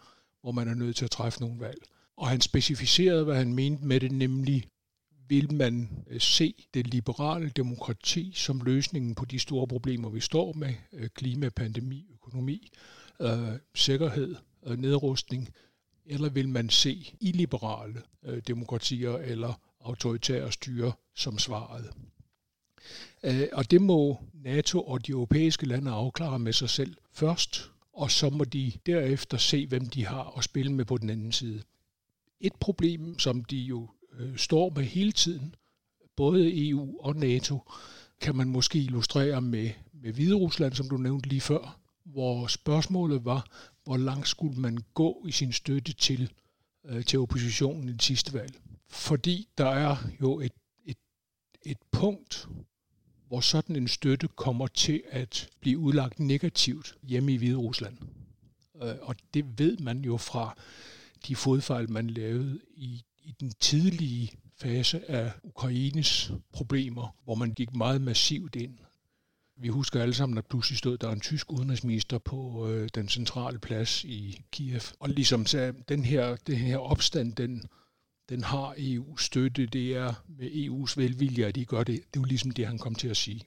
hvor 0.41 0.53
man 0.53 0.69
er 0.69 0.75
nødt 0.75 0.97
til 0.97 1.05
at 1.05 1.11
træffe 1.11 1.41
nogle 1.41 1.61
valg. 1.61 1.79
Og 2.17 2.29
han 2.29 2.41
specificerede, 2.41 3.25
hvad 3.25 3.37
han 3.37 3.55
mente 3.55 3.85
med 3.85 4.01
det, 4.01 4.13
nemlig 4.13 4.65
vil 5.29 5.55
man 5.55 6.05
øh, 6.11 6.21
se 6.21 6.55
det 6.75 6.87
liberale 6.87 7.49
demokrati 7.49 8.33
som 8.35 8.61
løsningen 8.61 9.15
på 9.15 9.25
de 9.25 9.39
store 9.39 9.67
problemer, 9.67 10.09
vi 10.09 10.21
står 10.21 10.53
med, 10.53 10.75
øh, 10.93 11.09
klima, 11.09 11.49
pandemi, 11.49 12.07
økonomi, 12.15 12.71
øh, 13.21 13.49
sikkerhed, 13.75 14.37
øh, 14.67 14.79
nedrustning, 14.79 15.49
eller 16.07 16.29
vil 16.29 16.49
man 16.49 16.71
se 16.71 17.15
illiberale 17.21 18.03
øh, 18.25 18.43
demokratier 18.47 19.13
eller 19.13 19.61
autoritære 19.85 20.53
styre 20.53 20.93
som 21.15 21.39
svaret? 21.39 21.91
Øh, 23.23 23.49
og 23.53 23.71
det 23.71 23.83
må 23.83 24.21
NATO 24.35 24.83
og 24.83 25.07
de 25.07 25.13
europæiske 25.13 25.67
lande 25.67 25.91
afklare 25.91 26.39
med 26.39 26.53
sig 26.53 26.71
selv 26.71 26.97
først, 27.13 27.71
og 27.93 28.11
så 28.11 28.31
må 28.31 28.45
de 28.45 28.73
derefter 28.87 29.37
se, 29.37 29.67
hvem 29.67 29.87
de 29.87 30.07
har 30.07 30.39
at 30.39 30.45
spille 30.45 30.73
med 30.73 30.85
på 30.85 30.99
den 30.99 31.11
anden 31.11 31.33
side. 31.33 31.63
Et 32.41 32.55
problem, 32.61 33.19
som 33.19 33.45
de 33.45 33.57
jo 33.57 33.91
øh, 34.19 34.37
står 34.37 34.73
med 34.77 34.85
hele 34.85 35.13
tiden, 35.13 35.55
både 36.17 36.69
EU 36.69 37.01
og 37.01 37.17
NATO, 37.17 37.59
kan 38.21 38.37
man 38.37 38.49
måske 38.49 38.79
illustrere 38.79 39.41
med, 39.41 39.71
med 39.93 40.13
Hvide 40.13 40.35
Rusland, 40.35 40.75
som 40.75 40.89
du 40.89 40.97
nævnte 40.97 41.29
lige 41.29 41.41
før, 41.41 41.79
hvor 42.05 42.47
spørgsmålet 42.47 43.25
var, 43.25 43.47
hvor 43.85 43.97
langt 43.97 44.29
skulle 44.29 44.61
man 44.61 44.79
gå 44.95 45.25
i 45.29 45.33
sin 45.33 45.53
støtte 45.53 45.93
til, 45.93 46.33
øh, 46.85 47.05
til 47.05 47.19
oppositionen 47.19 47.89
i 47.89 47.93
det 47.93 48.03
sidste 48.03 48.33
valg. 48.33 48.55
Fordi 48.93 49.49
der 49.59 49.69
er 49.69 49.97
jo 50.21 50.41
et, 50.41 50.53
et, 50.85 50.97
et 51.63 51.79
punkt, 51.93 52.49
hvor 53.27 53.41
sådan 53.41 53.77
en 53.77 53.89
støtte 53.89 54.29
kommer 54.29 54.67
til 54.67 55.03
at 55.11 55.51
blive 55.61 55.79
udlagt 55.79 56.21
negativt 56.21 56.95
hjemme 57.03 57.33
i 57.33 57.37
Hvide 57.37 57.57
Rusland. 57.57 57.99
Øh, 58.83 58.95
og 59.03 59.17
det 59.35 59.59
ved 59.59 59.77
man 59.79 60.01
jo 60.01 60.17
fra 60.17 60.57
de 61.27 61.37
fodfejl, 61.37 61.91
man 61.91 62.11
lavede 62.11 62.61
i, 62.75 63.03
i 63.23 63.35
den 63.41 63.53
tidlige 63.61 64.33
fase 64.57 65.11
af 65.11 65.33
Ukraines 65.43 66.33
problemer, 66.53 67.17
hvor 67.25 67.35
man 67.35 67.55
gik 67.55 67.75
meget 67.75 68.01
massivt 68.01 68.57
ind. 68.57 68.79
Vi 69.57 69.69
husker 69.69 70.03
alle 70.03 70.15
sammen, 70.15 70.39
at 70.39 70.47
pludselig 70.47 70.79
stod 70.79 70.99
der 70.99 71.11
en 71.11 71.21
tysk 71.21 71.53
udenrigsminister 71.53 72.19
på 72.19 72.69
øh, 72.69 72.89
den 72.95 73.09
centrale 73.09 73.59
plads 73.59 74.05
i 74.05 74.43
Kiev. 74.51 74.81
Og 75.01 75.09
ligesom 75.09 75.47
sagde, 75.47 75.75
den 75.89 76.05
her, 76.05 76.37
den 76.37 76.57
her 76.57 76.79
opstand, 76.79 77.33
den, 77.33 77.69
den 78.29 78.45
har 78.45 78.75
EU 78.79 79.17
støtte, 79.17 79.67
det 79.67 79.97
er 79.97 80.15
med 80.39 80.51
EU's 80.51 80.95
velvilje, 80.97 81.47
at 81.47 81.55
de 81.55 81.65
gør 81.65 81.85
det. 81.85 81.95
Det 81.97 82.17
er 82.17 82.21
jo 82.21 82.25
ligesom 82.25 82.51
det, 82.51 82.67
han 82.67 82.79
kom 82.79 82.95
til 82.95 83.09
at 83.09 83.17
sige. 83.17 83.45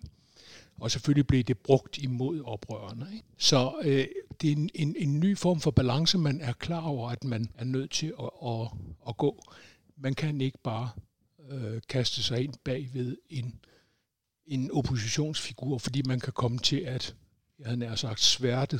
Og 0.80 0.92
selvfølgelig 0.92 1.28
blev 1.28 1.44
det 1.44 1.58
brugt 1.58 1.98
imod 1.98 2.42
oprørerne. 2.42 3.08
Ikke? 3.14 3.26
Så 3.38 3.74
øh, 3.84 4.08
det 4.42 4.48
er 4.48 4.56
en, 4.56 4.70
en, 4.76 4.96
en 4.98 5.20
ny 5.20 5.38
form 5.38 5.60
for 5.60 5.72
balance, 5.72 6.18
man 6.18 6.42
er 6.42 6.54
klar 6.54 6.82
over, 6.82 7.10
at 7.10 7.24
man 7.24 7.50
er 7.56 7.64
nødt 7.64 7.92
til 7.92 8.14
at, 8.20 8.30
at, 8.46 8.68
at 9.08 9.18
gå. 9.18 9.44
Man 9.98 10.14
kan 10.14 10.42
ikke 10.42 10.58
bare 10.64 10.90
øh, 11.50 11.82
kaste 11.90 12.24
sig 12.24 12.44
ind 12.44 12.54
bag 12.64 12.90
ved 12.94 13.18
en, 13.30 13.60
en 14.46 14.72
oppositionsfigur, 14.72 15.78
fordi 15.78 16.02
man 16.08 16.20
kan 16.20 16.34
komme 16.34 16.60
til 16.60 16.80
at, 16.80 17.16
jeg 17.60 17.68
havde 17.68 17.80
nær 17.80 17.96
sagt, 17.96 18.22
sværte 18.22 18.80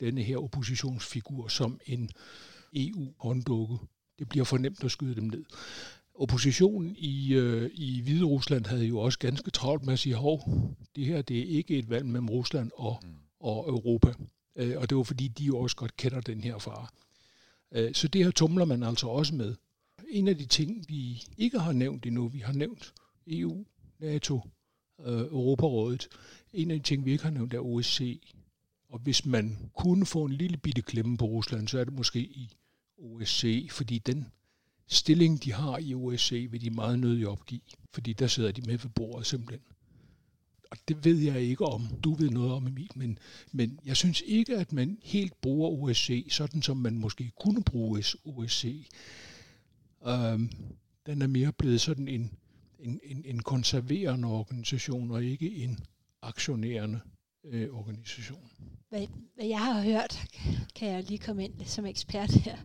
denne 0.00 0.22
her 0.22 0.38
oppositionsfigur 0.38 1.48
som 1.48 1.80
en 1.86 2.10
EU-hånddukke. 2.74 3.78
Det 4.18 4.28
bliver 4.28 4.44
for 4.44 4.58
nemt 4.58 4.84
at 4.84 4.90
skyde 4.90 5.14
dem 5.14 5.24
ned. 5.24 5.44
Oppositionen 6.14 6.96
i, 6.98 7.34
øh, 7.34 7.70
i 7.74 8.00
Hvide 8.00 8.24
Rusland 8.24 8.66
havde 8.66 8.86
jo 8.86 8.98
også 8.98 9.18
ganske 9.18 9.50
travlt 9.50 9.84
med 9.84 9.92
at 9.92 9.98
sige, 9.98 10.14
hov, 10.14 10.50
det 10.96 11.06
her 11.06 11.22
det 11.22 11.38
er 11.38 11.44
ikke 11.44 11.78
et 11.78 11.90
valg 11.90 12.06
mellem 12.06 12.28
Rusland 12.28 12.70
og, 12.76 13.00
mm. 13.02 13.08
og 13.40 13.68
Europa. 13.68 14.14
Øh, 14.56 14.76
og 14.76 14.90
det 14.90 14.96
var 14.96 15.02
fordi, 15.02 15.28
de 15.28 15.44
jo 15.44 15.58
også 15.58 15.76
godt 15.76 15.96
kender 15.96 16.20
den 16.20 16.40
her 16.40 16.58
fare. 16.58 16.86
Øh, 17.72 17.94
så 17.94 18.08
det 18.08 18.24
her 18.24 18.30
tumler 18.30 18.64
man 18.64 18.82
altså 18.82 19.06
også 19.06 19.34
med. 19.34 19.54
En 20.08 20.28
af 20.28 20.36
de 20.36 20.46
ting, 20.46 20.84
vi 20.88 21.22
ikke 21.38 21.58
har 21.58 21.72
nævnt 21.72 22.06
endnu, 22.06 22.28
vi 22.28 22.38
har 22.38 22.52
nævnt 22.52 22.94
EU, 23.26 23.64
NATO, 23.98 24.40
øh, 25.00 25.20
Europarådet. 25.20 26.08
En 26.52 26.70
af 26.70 26.76
de 26.76 26.82
ting, 26.82 27.04
vi 27.04 27.12
ikke 27.12 27.24
har 27.24 27.30
nævnt, 27.30 27.54
er 27.54 27.60
OSCE. 27.60 28.20
Og 28.88 28.98
hvis 28.98 29.26
man 29.26 29.70
kunne 29.76 30.06
få 30.06 30.24
en 30.24 30.32
lille 30.32 30.56
bitte 30.56 30.82
klemme 30.82 31.16
på 31.16 31.24
Rusland, 31.24 31.68
så 31.68 31.78
er 31.78 31.84
det 31.84 31.92
måske 31.92 32.20
i 32.20 32.52
OSCE, 32.98 33.68
fordi 33.70 33.98
den 33.98 34.26
stilling, 34.86 35.44
de 35.44 35.52
har 35.52 35.78
i 35.78 35.94
OSCE, 35.94 36.50
vil 36.50 36.60
de 36.60 36.70
meget 36.70 36.98
nødig 36.98 37.28
opgive, 37.28 37.60
fordi 37.92 38.12
der 38.12 38.26
sidder 38.26 38.52
de 38.52 38.62
med 38.62 38.78
ved 38.78 38.90
bordet 38.90 39.26
simpelthen. 39.26 39.60
Og 40.70 40.76
det 40.88 41.04
ved 41.04 41.18
jeg 41.18 41.40
ikke 41.40 41.64
om, 41.64 41.86
du 42.04 42.14
ved 42.14 42.30
noget 42.30 42.52
om, 42.52 42.66
Emil, 42.66 42.90
men, 42.94 43.18
men 43.52 43.78
jeg 43.84 43.96
synes 43.96 44.22
ikke, 44.26 44.56
at 44.56 44.72
man 44.72 44.98
helt 45.02 45.40
bruger 45.40 45.70
OSCE, 45.70 46.24
sådan 46.30 46.62
som 46.62 46.76
man 46.76 46.98
måske 46.98 47.32
kunne 47.40 47.62
bruge 47.62 48.04
OSCE. 48.24 48.84
Øhm, 50.06 50.50
den 51.06 51.22
er 51.22 51.26
mere 51.26 51.52
blevet 51.52 51.80
sådan 51.80 52.08
en, 52.08 52.30
en, 52.78 53.00
en, 53.04 53.24
en 53.24 53.42
konserverende 53.42 54.28
organisation, 54.28 55.10
og 55.10 55.24
ikke 55.24 55.56
en 55.56 55.78
aktionerende 56.22 57.00
øh, 57.50 57.74
organisation. 57.74 58.50
Hvad, 58.88 59.06
hvad 59.34 59.46
jeg 59.46 59.64
har 59.64 59.82
hørt, 59.82 60.18
kan 60.74 60.88
jeg 60.88 61.02
lige 61.02 61.18
komme 61.18 61.44
ind 61.44 61.64
som 61.64 61.86
ekspert 61.86 62.30
her, 62.30 62.56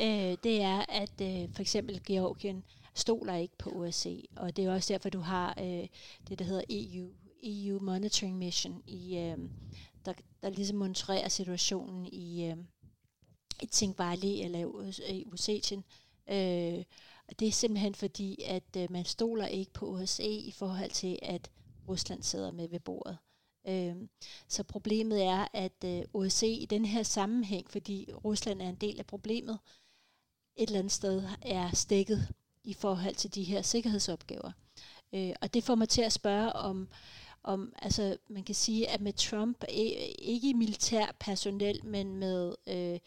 øh, 0.00 0.36
det 0.42 0.62
er, 0.62 0.84
at 0.88 1.20
øh, 1.22 1.54
for 1.54 1.60
eksempel 1.60 2.00
Georgien 2.04 2.64
stoler 2.94 3.34
ikke 3.34 3.58
på 3.58 3.70
OSCE, 3.70 4.22
og 4.36 4.56
det 4.56 4.64
er 4.64 4.72
også 4.72 4.92
derfor, 4.92 5.08
du 5.08 5.20
har 5.20 5.54
øh, 5.60 5.86
det, 6.28 6.38
der 6.38 6.44
hedder 6.44 6.62
EU, 6.70 7.10
EU 7.42 7.80
Monitoring 7.80 8.38
Mission, 8.38 8.82
i, 8.86 9.16
øh, 9.18 9.38
der, 10.04 10.12
der 10.42 10.50
ligesom 10.50 10.78
monitorerer 10.78 11.28
situationen 11.28 12.06
i, 12.06 12.44
øh, 12.44 12.56
i 13.62 13.66
Tingvali 13.66 14.42
eller 14.42 14.58
i 15.08 15.24
Ossetien. 15.32 15.84
Øh, 16.30 16.84
og 17.28 17.40
det 17.40 17.48
er 17.48 17.52
simpelthen 17.52 17.94
fordi, 17.94 18.42
at 18.46 18.76
øh, 18.76 18.92
man 18.92 19.04
stoler 19.04 19.46
ikke 19.46 19.72
på 19.72 19.86
OSCE 19.86 20.30
i 20.30 20.50
forhold 20.50 20.90
til, 20.90 21.18
at 21.22 21.50
Rusland 21.88 22.22
sidder 22.22 22.52
med 22.52 22.68
ved 22.68 22.80
bordet. 22.80 23.18
Øh, 23.68 23.96
så 24.48 24.62
problemet 24.62 25.24
er, 25.24 25.46
at 25.52 25.84
øh, 25.84 26.02
OSCE 26.14 26.48
i 26.48 26.66
den 26.66 26.84
her 26.84 27.02
sammenhæng, 27.02 27.70
fordi 27.70 28.08
Rusland 28.24 28.62
er 28.62 28.68
en 28.68 28.74
del 28.74 28.98
af 28.98 29.06
problemet, 29.06 29.58
et 30.56 30.66
eller 30.66 30.78
andet 30.78 30.92
sted 30.92 31.22
er 31.42 31.70
stikket 31.74 32.28
i 32.64 32.74
forhold 32.74 33.14
til 33.14 33.34
de 33.34 33.44
her 33.44 33.62
sikkerhedsopgaver. 33.62 34.52
Øh, 35.12 35.32
og 35.40 35.54
det 35.54 35.64
får 35.64 35.74
mig 35.74 35.88
til 35.88 36.02
at 36.02 36.12
spørge 36.12 36.52
om, 36.52 36.88
om 37.42 37.72
altså 37.82 38.16
man 38.28 38.44
kan 38.44 38.54
sige, 38.54 38.88
at 38.88 39.00
med 39.00 39.12
Trump, 39.12 39.64
øh, 39.68 39.76
ikke 40.18 40.50
i 40.50 40.52
militær 40.52 41.16
personel, 41.20 41.84
men 41.84 42.16
med 42.16 42.54
øh, 42.66 42.98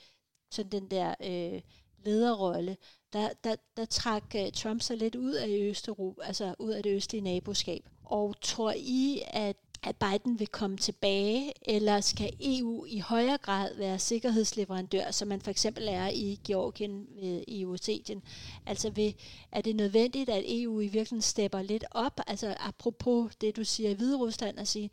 sådan 0.52 0.72
den 0.72 0.92
der 0.92 1.16
øh, 1.24 1.62
lederrolle, 2.06 2.78
der, 3.14 3.30
der, 3.44 3.56
der 3.78 3.86
trak 3.86 4.24
uh, 4.36 4.52
Trump 4.54 4.82
sig 4.82 4.98
lidt 4.98 5.16
ud 5.16 5.34
af 5.34 5.48
Østeuropa, 5.48 6.22
altså 6.24 6.56
ud 6.60 6.72
af 6.72 6.84
det 6.84 6.96
østlige 6.96 7.22
naboskab. 7.22 7.90
Og 8.04 8.36
tror 8.42 8.74
I, 8.78 9.22
at 9.28 9.58
at 9.84 9.96
Biden 9.96 10.40
vil 10.40 10.48
komme 10.48 10.78
tilbage, 10.78 11.54
eller 11.62 12.02
skal 12.02 12.34
EU 12.40 12.86
i 12.86 13.00
højere 13.00 13.38
grad 13.38 13.76
være 13.76 14.00
sikkerhedsleverandør, 14.00 15.12
som 15.12 15.28
man 15.28 15.42
for 15.42 15.52
eksempel 15.52 15.88
er 15.88 16.08
i 16.08 16.40
Georgien 16.48 17.08
i 17.48 17.66
Ossetien? 17.66 18.24
Altså 18.66 18.90
vil, 18.90 19.16
er 19.52 19.62
det 19.62 19.76
nødvendigt, 19.76 20.30
at 20.30 20.44
EU 20.48 20.80
i 20.80 20.84
virkeligheden 20.84 21.22
stepper 21.22 21.62
lidt 21.62 21.84
op, 21.92 22.20
altså 22.28 22.56
apropos 22.60 23.36
det, 23.36 23.56
du 23.56 23.64
siger 23.64 23.90
i 23.90 23.94
Hvide 23.94 24.18
Rusland, 24.18 24.60
at 24.60 24.68
sige, 24.68 24.90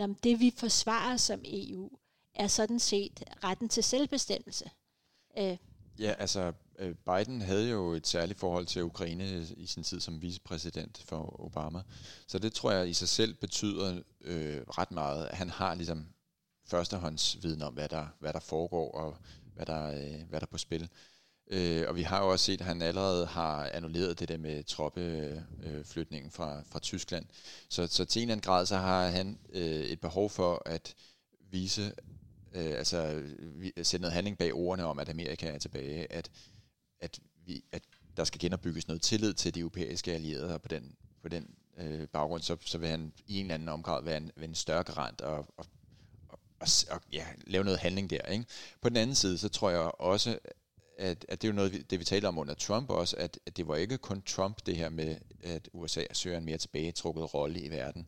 at 0.00 0.10
det 0.24 0.40
vi 0.40 0.54
forsvarer 0.56 1.16
som 1.16 1.40
EU, 1.44 1.90
er 2.34 2.46
sådan 2.46 2.78
set 2.78 3.24
retten 3.44 3.68
til 3.68 3.84
selvbestemmelse? 3.84 4.70
Øh. 5.38 5.56
Ja, 5.98 6.14
altså 6.18 6.52
Øh, 6.82 6.94
Biden 6.94 7.40
havde 7.40 7.70
jo 7.70 7.92
et 7.92 8.06
særligt 8.06 8.38
forhold 8.38 8.66
til 8.66 8.82
Ukraine 8.82 9.46
i 9.56 9.66
sin 9.66 9.82
tid 9.82 10.00
som 10.00 10.22
vicepræsident 10.22 11.02
for 11.06 11.44
Obama. 11.46 11.82
Så 12.26 12.38
det 12.38 12.52
tror 12.52 12.72
jeg 12.72 12.88
i 12.88 12.92
sig 12.92 13.08
selv 13.08 13.34
betyder 13.34 14.00
øh, 14.20 14.60
ret 14.78 14.90
meget. 14.90 15.28
Han 15.28 15.50
har 15.50 15.74
ligesom 15.74 16.06
førstehåndsviden 16.66 17.62
om, 17.62 17.74
hvad 17.74 17.88
der, 17.88 18.06
hvad 18.18 18.32
der 18.32 18.40
foregår 18.40 18.90
og 18.90 19.16
hvad 19.54 19.66
der, 19.66 19.86
øh, 19.86 20.28
hvad 20.28 20.40
der 20.40 20.46
er 20.46 20.50
på 20.50 20.58
spil. 20.58 20.88
Øh, 21.50 21.88
og 21.88 21.96
vi 21.96 22.02
har 22.02 22.22
jo 22.22 22.30
også 22.30 22.44
set, 22.44 22.60
at 22.60 22.66
han 22.66 22.82
allerede 22.82 23.26
har 23.26 23.70
annulleret 23.72 24.20
det 24.20 24.28
der 24.28 24.38
med 24.38 24.64
troppeflytningen 24.64 26.26
øh, 26.26 26.32
fra, 26.32 26.62
fra 26.62 26.78
Tyskland. 26.78 27.26
Så, 27.68 27.86
så 27.86 28.04
til 28.04 28.20
en 28.20 28.28
eller 28.28 28.32
anden 28.32 28.44
grad, 28.44 28.66
så 28.66 28.76
har 28.76 29.06
han 29.06 29.38
øh, 29.52 29.80
et 29.80 30.00
behov 30.00 30.30
for 30.30 30.62
at 30.66 30.94
vise, 31.50 31.92
øh, 32.54 32.78
altså 32.78 33.22
sætte 33.82 34.02
noget 34.02 34.12
handling 34.12 34.38
bag 34.38 34.54
ordene 34.54 34.84
om, 34.84 34.98
at 34.98 35.08
Amerika 35.08 35.46
er 35.50 35.58
tilbage, 35.58 36.12
at 36.12 36.30
at, 37.02 37.20
vi, 37.46 37.64
at 37.72 37.82
der 38.16 38.24
skal 38.24 38.40
genopbygges 38.40 38.88
noget 38.88 39.02
tillid 39.02 39.34
til 39.34 39.54
de 39.54 39.60
europæiske 39.60 40.12
allierede, 40.12 40.54
og 40.54 40.62
på 40.62 40.68
den, 40.68 40.96
på 41.22 41.28
den 41.28 41.54
øh, 41.78 42.08
baggrund, 42.08 42.42
så, 42.42 42.56
så 42.64 42.78
vil 42.78 42.88
han 42.88 43.12
i 43.26 43.38
en 43.38 43.44
eller 43.44 43.54
anden 43.54 43.68
omgrad 43.68 44.04
være 44.04 44.16
en, 44.16 44.30
være 44.36 44.48
en 44.48 44.54
større 44.54 44.82
garant 44.82 45.20
og, 45.20 45.36
og, 45.36 45.66
og, 46.28 46.38
og, 46.60 46.68
og 46.90 47.00
ja, 47.12 47.26
lave 47.46 47.64
noget 47.64 47.78
handling 47.78 48.10
der. 48.10 48.22
Ikke? 48.22 48.44
På 48.80 48.88
den 48.88 48.96
anden 48.96 49.16
side, 49.16 49.38
så 49.38 49.48
tror 49.48 49.70
jeg 49.70 50.00
også, 50.00 50.38
at, 50.98 51.26
at 51.28 51.42
det 51.42 51.48
er 51.48 51.52
jo 51.52 51.56
noget, 51.56 51.90
det 51.90 51.98
vi 51.98 52.04
taler 52.04 52.28
om 52.28 52.38
under 52.38 52.54
Trump 52.54 52.90
også, 52.90 53.16
at, 53.16 53.38
at 53.46 53.56
det 53.56 53.68
var 53.68 53.76
ikke 53.76 53.98
kun 53.98 54.22
Trump, 54.22 54.66
det 54.66 54.76
her 54.76 54.88
med 54.88 55.16
at 55.42 55.68
USA 55.72 56.04
søger 56.12 56.38
en 56.38 56.44
mere 56.44 56.58
tilbagetrukket 56.58 57.34
rolle 57.34 57.60
i 57.60 57.70
verden. 57.70 58.06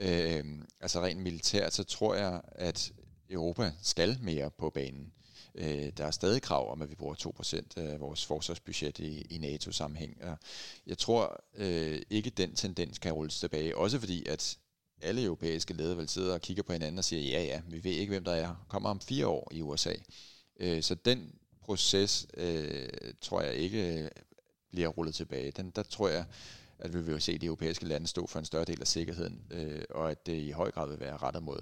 Øh, 0.00 0.44
altså 0.80 1.02
rent 1.02 1.20
militært, 1.20 1.74
så 1.74 1.84
tror 1.84 2.14
jeg, 2.14 2.40
at 2.52 2.92
Europa 3.30 3.72
skal 3.82 4.18
mere 4.20 4.50
på 4.50 4.70
banen. 4.70 5.12
Øh, 5.56 5.92
der 5.96 6.06
er 6.06 6.10
stadig 6.10 6.42
krav 6.42 6.72
om, 6.72 6.82
at 6.82 6.90
vi 6.90 6.94
bruger 6.94 7.14
2% 7.14 7.80
af 7.80 8.00
vores 8.00 8.26
forsvarsbudget 8.26 8.98
i, 8.98 9.20
i 9.30 9.38
NATO-sammenhæng. 9.38 10.24
Og 10.24 10.38
jeg 10.86 10.98
tror 10.98 11.44
øh, 11.54 12.02
ikke, 12.10 12.30
den 12.30 12.54
tendens 12.54 12.98
kan 12.98 13.12
rulles 13.12 13.40
tilbage. 13.40 13.76
Også 13.76 13.98
fordi, 13.98 14.26
at 14.26 14.58
alle 15.02 15.22
europæiske 15.24 15.74
ledere 15.74 15.96
vil 15.96 16.08
sidde 16.08 16.34
og 16.34 16.40
kigge 16.40 16.62
på 16.62 16.72
hinanden 16.72 16.98
og 16.98 17.04
sige, 17.04 17.30
ja 17.30 17.44
ja, 17.44 17.60
vi 17.68 17.84
ved 17.84 17.92
ikke, 17.92 18.10
hvem 18.10 18.24
der 18.24 18.32
er. 18.32 18.66
Kommer 18.68 18.90
om 18.90 19.00
fire 19.00 19.26
år 19.26 19.48
i 19.52 19.62
USA. 19.62 19.94
Øh, 20.60 20.82
så 20.82 20.94
den 20.94 21.34
proces 21.60 22.26
øh, 22.36 22.88
tror 23.20 23.40
jeg 23.40 23.54
ikke 23.54 24.02
øh, 24.02 24.10
bliver 24.70 24.88
rullet 24.88 25.14
tilbage. 25.14 25.50
Den, 25.50 25.70
der 25.70 25.82
tror 25.82 26.08
jeg, 26.08 26.24
at 26.78 26.94
vi 26.94 27.02
vil 27.02 27.22
se 27.22 27.38
de 27.38 27.46
europæiske 27.46 27.86
lande 27.86 28.06
stå 28.06 28.26
for 28.26 28.38
en 28.38 28.44
større 28.44 28.64
del 28.64 28.80
af 28.80 28.86
sikkerheden, 28.86 29.46
øh, 29.50 29.82
og 29.90 30.10
at 30.10 30.26
det 30.26 30.42
i 30.42 30.50
høj 30.50 30.70
grad 30.70 30.88
vil 30.88 31.00
være 31.00 31.16
rettet 31.16 31.42
mod, 31.42 31.60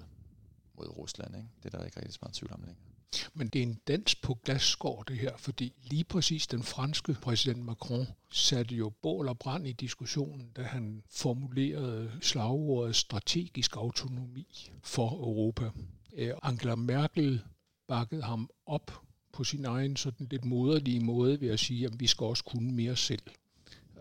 mod 0.77 0.97
Rusland. 0.97 1.35
Ikke? 1.35 1.49
Det 1.63 1.73
er 1.73 1.77
der 1.77 1.85
ikke 1.85 1.97
rigtig 1.97 2.13
så 2.13 2.19
meget 2.21 2.35
tvivl 2.35 2.53
om 2.53 2.61
længere. 2.61 2.94
Men 3.33 3.47
det 3.47 3.59
er 3.59 3.63
en 3.63 3.79
dans 3.87 4.15
på 4.15 4.33
glasskår, 4.43 5.03
det 5.03 5.17
her, 5.17 5.37
fordi 5.37 5.73
lige 5.83 6.03
præcis 6.03 6.47
den 6.47 6.63
franske 6.63 7.13
præsident 7.13 7.65
Macron 7.65 8.07
satte 8.31 8.75
jo 8.75 8.89
bål 8.89 9.27
og 9.27 9.39
brand 9.39 9.67
i 9.67 9.71
diskussionen, 9.71 10.51
da 10.55 10.63
han 10.63 11.03
formulerede 11.09 12.11
slagordet 12.21 12.95
strategisk 12.95 13.75
autonomi 13.75 14.71
for 14.83 15.09
Europa. 15.09 15.69
Øh, 16.13 16.33
Angela 16.43 16.75
Merkel 16.75 17.41
bakkede 17.87 18.23
ham 18.23 18.49
op 18.65 19.01
på 19.33 19.43
sin 19.43 19.65
egen 19.65 19.95
sådan 19.95 20.27
lidt 20.31 20.45
moderlige 20.45 20.99
måde 20.99 21.41
ved 21.41 21.49
at 21.49 21.59
sige, 21.59 21.85
at 21.85 21.99
vi 21.99 22.07
skal 22.07 22.23
også 22.23 22.43
kunne 22.43 22.71
mere 22.71 22.95
selv. 22.95 23.23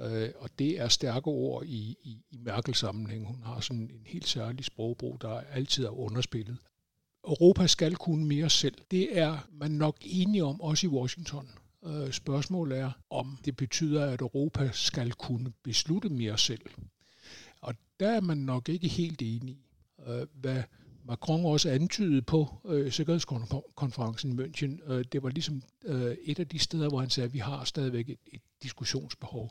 Øh, 0.01 0.31
og 0.38 0.51
det 0.59 0.81
er 0.81 0.88
stærke 0.88 1.27
ord 1.27 1.64
i, 1.64 1.97
i, 2.03 2.23
i 2.31 2.38
Merkels 2.38 2.79
sammenhæng. 2.79 3.27
Hun 3.27 3.43
har 3.43 3.61
sådan 3.61 3.83
en 3.83 4.03
helt 4.07 4.29
særlig 4.29 4.64
sprogbrug, 4.64 5.21
der 5.21 5.40
altid 5.40 5.85
er 5.85 5.99
underspillet. 5.99 6.59
Europa 7.26 7.66
skal 7.66 7.96
kunne 7.96 8.26
mere 8.26 8.50
selv. 8.50 8.74
Det 8.90 9.18
er 9.18 9.48
man 9.52 9.70
nok 9.70 9.96
enige 10.00 10.44
om, 10.44 10.60
også 10.60 10.87
i 10.87 10.90
Washington. 10.90 11.48
Øh, 11.87 12.12
spørgsmålet 12.12 12.78
er, 12.78 12.90
om 13.10 13.38
det 13.44 13.56
betyder, 13.56 14.06
at 14.06 14.20
Europa 14.20 14.70
skal 14.72 15.12
kunne 15.12 15.52
beslutte 15.62 16.08
mere 16.08 16.38
selv. 16.38 16.62
Og 17.60 17.74
der 18.00 18.08
er 18.08 18.20
man 18.20 18.38
nok 18.38 18.68
ikke 18.68 18.88
helt 18.88 19.22
enige. 19.22 19.58
Øh, 20.06 20.26
hvad 20.34 20.62
Macron 21.04 21.44
også 21.44 21.70
antydede 21.70 22.22
på 22.22 22.60
øh, 22.64 22.92
Sikkerhedskonferencen 22.92 24.32
i 24.32 24.42
München, 24.42 24.92
øh, 24.92 25.04
det 25.12 25.22
var 25.22 25.28
ligesom 25.28 25.62
øh, 25.84 26.16
et 26.24 26.38
af 26.38 26.48
de 26.48 26.58
steder, 26.58 26.88
hvor 26.88 27.00
han 27.00 27.10
sagde, 27.10 27.26
at 27.26 27.34
vi 27.34 27.38
har 27.38 27.64
stadigvæk 27.64 28.08
et, 28.08 28.18
et 28.32 28.40
diskussionsbehov. 28.62 29.50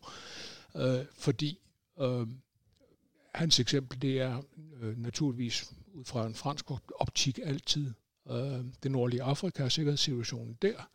Øh, 0.76 1.06
fordi 1.18 1.60
øh, 2.02 2.28
hans 3.34 3.60
eksempel, 3.60 4.02
det 4.02 4.22
er 4.22 4.42
øh, 4.82 4.98
naturligvis 4.98 5.74
ud 5.94 6.06
fra 6.06 6.26
en 6.26 6.36
fransk 6.36 6.66
optik 6.96 7.40
altid 7.44 7.92
øh, 8.32 8.66
det 8.84 8.92
nordlige 8.92 9.24
Afrika 9.24 9.64
og 9.64 9.72
sikkerhedssituationen 9.72 10.58
der, 10.62 10.90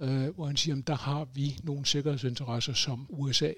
øh, 0.00 0.34
hvor 0.34 0.46
han 0.46 0.56
siger, 0.56 0.76
at 0.76 0.86
der 0.86 0.94
har 0.94 1.24
vi 1.24 1.58
nogle 1.62 1.86
sikkerhedsinteresser, 1.86 2.72
som 2.72 3.06
USA 3.10 3.52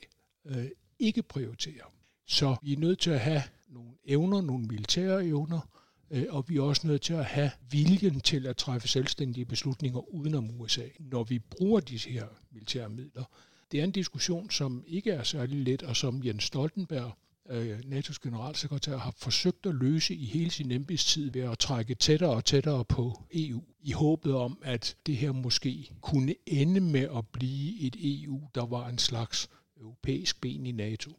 øh, 0.45 0.69
ikke 0.99 1.23
prioriterer. 1.23 1.85
Så 2.27 2.57
vi 2.63 2.73
er 2.73 2.79
nødt 2.79 2.99
til 2.99 3.11
at 3.11 3.21
have 3.21 3.43
nogle 3.69 3.91
evner, 4.05 4.41
nogle 4.41 4.67
militære 4.67 5.27
evner, 5.27 5.69
øh, 6.11 6.27
og 6.29 6.45
vi 6.49 6.57
er 6.57 6.63
også 6.63 6.87
nødt 6.87 7.03
til 7.03 7.15
at 7.15 7.25
have 7.25 7.51
viljen 7.71 8.21
til 8.21 8.47
at 8.47 8.57
træffe 8.57 8.89
selvstændige 8.89 9.45
beslutninger 9.45 10.15
udenom 10.15 10.61
USA, 10.61 10.89
når 10.99 11.25
vi 11.25 11.39
bruger 11.39 11.81
disse 11.81 12.11
her 12.11 12.27
militære 12.51 12.89
midler. 12.89 13.25
Det 13.73 13.81
er 13.81 13.85
en 13.85 13.91
diskussion, 13.91 14.51
som 14.51 14.85
ikke 14.87 15.11
er 15.11 15.23
særlig 15.23 15.61
let, 15.65 15.83
og 15.83 15.97
som 15.97 16.25
Jens 16.25 16.45
Stoltenberg 16.45 17.13
øh, 17.51 17.79
NATO's 17.79 18.19
generalsekretær 18.23 18.97
har 18.97 19.15
forsøgt 19.17 19.67
at 19.67 19.75
løse 19.75 20.15
i 20.15 20.25
hele 20.25 20.51
sin 20.51 20.71
embedstid 20.71 21.31
ved 21.31 21.43
at 21.43 21.59
trække 21.59 21.95
tættere 21.95 22.31
og 22.31 22.45
tættere 22.45 22.85
på 22.85 23.23
EU, 23.35 23.63
i 23.81 23.93
håbet 23.93 24.35
om, 24.35 24.59
at 24.63 24.97
det 25.07 25.17
her 25.17 25.33
måske 25.33 25.91
kunne 26.01 26.35
ende 26.47 26.81
med 26.81 27.09
at 27.17 27.29
blive 27.29 27.81
et 27.81 27.97
EU, 27.99 28.41
der 28.55 28.67
var 28.67 28.89
en 28.89 28.99
slags 28.99 29.51
europæisk 29.77 30.41
ben 30.41 30.67
i 30.67 30.73
NATO. 30.73 31.11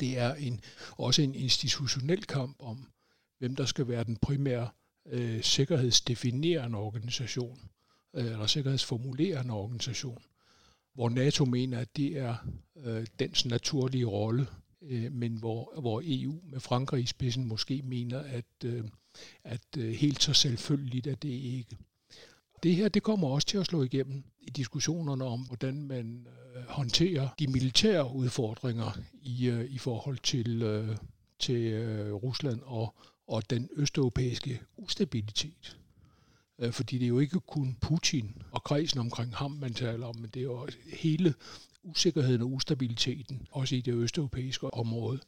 Det 0.00 0.18
er 0.18 0.34
en, 0.34 0.60
også 0.90 1.22
en 1.22 1.34
institutionel 1.34 2.24
kamp 2.24 2.56
om, 2.58 2.86
hvem 3.38 3.56
der 3.56 3.64
skal 3.64 3.88
være 3.88 4.04
den 4.04 4.16
primære 4.16 4.68
øh, 5.06 5.42
sikkerhedsdefinerende 5.42 6.78
organisation, 6.78 7.60
øh, 8.14 8.24
eller 8.24 8.46
sikkerhedsformulerende 8.46 9.54
organisation, 9.54 10.22
hvor 10.94 11.08
NATO 11.08 11.44
mener, 11.44 11.78
at 11.78 11.96
det 11.96 12.18
er 12.18 12.36
øh, 12.76 13.06
dens 13.18 13.44
naturlige 13.44 14.04
rolle 14.04 14.46
øh, 14.88 15.12
men 15.12 15.36
hvor, 15.36 15.80
hvor 15.80 16.02
EU 16.04 16.40
med 16.42 16.60
Frankrig 16.60 17.02
i 17.02 17.06
spidsen 17.06 17.48
måske 17.48 17.82
mener, 17.84 18.18
at, 18.18 18.64
øh, 18.64 18.84
at 19.44 19.66
øh, 19.78 19.92
helt 19.92 20.22
så 20.22 20.32
selvfølgeligt 20.32 21.06
er 21.06 21.14
det 21.14 21.28
ikke. 21.28 21.76
Det 22.62 22.74
her 22.74 22.88
det 22.88 23.02
kommer 23.02 23.28
også 23.28 23.46
til 23.46 23.58
at 23.58 23.66
slå 23.66 23.82
igennem 23.82 24.24
i 24.40 24.50
diskussionerne 24.50 25.24
om, 25.24 25.40
hvordan 25.40 25.82
man 25.82 26.26
øh, 26.56 26.62
håndterer 26.68 27.28
de 27.38 27.46
militære 27.46 28.14
udfordringer 28.14 28.98
i, 29.22 29.46
øh, 29.48 29.70
i 29.70 29.78
forhold 29.78 30.18
til, 30.18 30.62
øh, 30.62 30.96
til 31.38 31.56
øh, 31.56 32.12
Rusland 32.12 32.60
og, 32.64 32.94
og 33.26 33.50
den 33.50 33.68
østeuropæiske 33.76 34.60
ustabilitet. 34.76 35.78
Øh, 36.58 36.72
fordi 36.72 36.98
det 36.98 37.04
er 37.04 37.08
jo 37.08 37.18
ikke 37.18 37.40
kun 37.40 37.76
Putin 37.80 38.42
og 38.52 38.64
kredsen 38.64 39.00
omkring 39.00 39.34
ham, 39.34 39.50
man 39.50 39.74
taler 39.74 40.06
om, 40.06 40.16
men 40.16 40.30
det 40.34 40.40
er 40.40 40.44
jo 40.44 40.68
hele 40.92 41.34
usikkerheden 41.86 42.42
og 42.42 42.52
ustabiliteten, 42.52 43.46
også 43.50 43.76
i 43.76 43.80
det 43.80 43.94
østeuropæiske 43.94 44.74
område. 44.74 45.20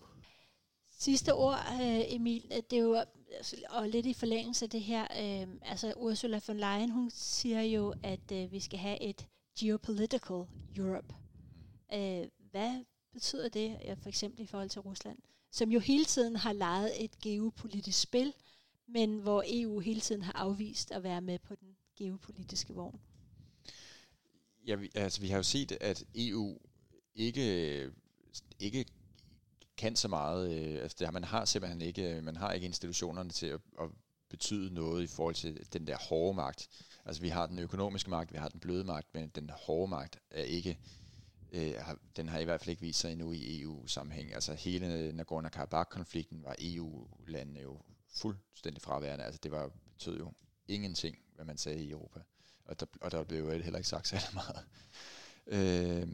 Sidste 0.99 1.35
ord, 1.35 1.59
øh, 1.73 2.01
Emil, 2.14 2.42
det 2.71 2.79
er 2.79 2.83
jo 2.83 3.05
altså, 3.37 3.57
og 3.68 3.88
lidt 3.88 4.07
i 4.07 4.14
forlængelse 4.14 4.64
af 4.64 4.71
det 4.71 4.81
her, 4.81 5.03
øh, 5.03 5.49
altså 5.62 5.92
Ursula 5.97 6.40
von 6.47 6.57
Leyen, 6.57 6.90
hun 6.90 7.11
siger 7.14 7.62
jo, 7.62 7.94
at 8.03 8.33
øh, 8.33 8.53
vi 8.53 8.61
skal 8.61 8.79
have 8.79 9.03
et 9.03 9.27
geopolitical 9.59 10.44
Europe. 10.77 11.14
Øh, 11.94 12.29
hvad 12.51 12.85
betyder 13.12 13.49
det, 13.49 13.79
for 14.03 14.09
eksempel 14.09 14.42
i 14.42 14.47
forhold 14.47 14.68
til 14.68 14.81
Rusland, 14.81 15.18
som 15.53 15.71
jo 15.71 15.79
hele 15.79 16.05
tiden 16.05 16.37
har 16.37 16.53
lejet 16.53 17.05
et 17.05 17.18
geopolitisk 17.21 18.01
spil, 18.01 18.33
men 18.88 19.18
hvor 19.18 19.44
EU 19.47 19.79
hele 19.79 20.01
tiden 20.01 20.23
har 20.23 20.33
afvist 20.33 20.90
at 20.90 21.03
være 21.03 21.21
med 21.21 21.38
på 21.38 21.55
den 21.55 21.77
geopolitiske 21.97 22.73
vogn? 22.73 23.01
Ja, 24.68 24.74
vi, 24.74 24.90
altså 24.94 25.20
vi 25.20 25.28
har 25.28 25.37
jo 25.37 25.42
set, 25.42 25.72
at 25.72 26.04
EU 26.14 26.59
ikke, 27.14 27.90
ikke 28.59 28.85
kan 29.76 29.96
så 29.96 30.09
meget. 30.09 30.52
Øh, 30.52 30.83
altså 30.83 30.96
det, 31.00 31.12
man 31.12 31.24
har 31.24 31.44
simpelthen 31.44 31.83
ikke, 31.83 32.16
øh, 32.16 32.24
man 32.24 32.37
har 32.37 32.52
ikke 32.52 32.64
institutionerne 32.64 33.31
til 33.31 33.46
at, 33.46 33.61
at 33.81 33.88
betyde 34.31 34.74
noget 34.74 35.02
i 35.02 35.07
forhold 35.07 35.35
til 35.35 35.66
den 35.72 35.87
der 35.87 35.96
hårde 35.96 36.37
magt. 36.37 36.68
Altså 37.04 37.22
vi 37.22 37.28
har 37.28 37.46
den 37.46 37.59
økonomiske 37.59 38.11
magt, 38.11 38.33
vi 38.33 38.38
har 38.38 38.48
den 38.48 38.61
bløde 38.61 38.85
magt, 38.85 39.14
men 39.14 39.28
den 39.28 39.50
hårde 39.66 39.90
magt 39.90 40.18
er 40.31 40.42
ikke, 40.42 40.78
øh, 41.52 41.74
har, 41.78 41.98
den 42.16 42.28
har 42.28 42.38
i 42.38 42.44
hvert 42.44 42.61
fald 42.61 42.70
ikke 42.70 42.83
vist 42.83 43.00
sig 43.00 43.12
endnu 43.12 43.33
i 43.33 43.62
EU-sammenhæng. 43.62 44.35
Altså 44.35 44.54
hele 44.54 45.12
Nagorno-Karabakh-konflikten 45.12 46.44
var 46.44 46.57
EU-landene 46.61 47.61
jo 47.61 47.81
fuldstændig 48.09 48.83
fraværende. 48.83 49.24
Altså 49.24 49.40
det 49.42 49.50
var, 49.50 49.70
betød 49.92 50.18
jo 50.18 50.33
ingenting, 50.68 51.18
hvad 51.35 51.44
man 51.44 51.59
sagde 51.59 51.85
i 51.85 51.90
Europa 51.90 52.20
og 52.68 52.81
der, 52.81 52.87
og 53.00 53.11
der 53.11 53.24
blev 53.24 53.38
jo 53.38 53.50
heller 53.50 53.78
ikke 53.78 53.88
sagt 53.88 54.09
særlig 54.09 54.28
meget. 54.35 54.64
Øh, 55.46 56.09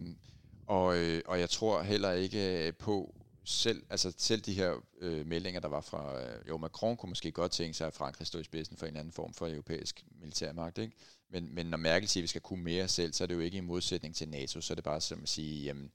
og, 0.67 0.97
øh, 0.97 1.23
og 1.27 1.41
jeg 1.41 1.51
tror 1.51 1.83
heller 1.83 2.13
ikke 2.13 2.67
øh, 2.67 2.75
på 2.75 3.15
selv, 3.45 3.83
altså 3.91 4.13
selv 4.17 4.41
de 4.41 4.55
her 4.55 4.75
øh, 5.01 5.27
meldinger, 5.27 5.61
der 5.61 5.69
var 5.69 5.81
fra, 5.81 6.23
øh, 6.23 6.49
jo 6.49 6.57
Macron 6.57 6.97
kunne 6.97 7.11
måske 7.11 7.33
godt 7.33 7.53
tænke 7.53 7.75
sig, 7.75 7.87
at 7.87 7.95
Frankrig 7.95 8.27
stod 8.27 8.41
i 8.41 8.45
spidsen 8.45 8.77
for 8.77 8.87
en 8.87 8.97
anden 8.97 9.13
form 9.13 9.35
for 9.35 9.49
europæisk 9.49 10.05
militærmagt, 10.21 10.79
ikke? 10.79 10.97
Men, 11.31 11.55
men 11.55 11.67
når 11.67 11.77
Merkel 11.77 12.09
siger, 12.09 12.23
at 12.23 12.23
vi 12.23 12.29
skal 12.29 12.41
kunne 12.41 12.65
mere 12.65 12.89
selv, 12.89 13.13
så 13.13 13.25
er 13.25 13.29
det 13.29 13.35
jo 13.35 13.41
ikke 13.41 13.57
i 13.59 13.61
modsætning 13.61 14.17
til 14.17 14.29
NATO, 14.29 14.61
så 14.61 14.73
er 14.73 14.75
det 14.75 14.85
bare 14.85 15.01
som 15.01 15.23
at 15.23 15.29
sige, 15.29 15.65
jamen, 15.65 15.93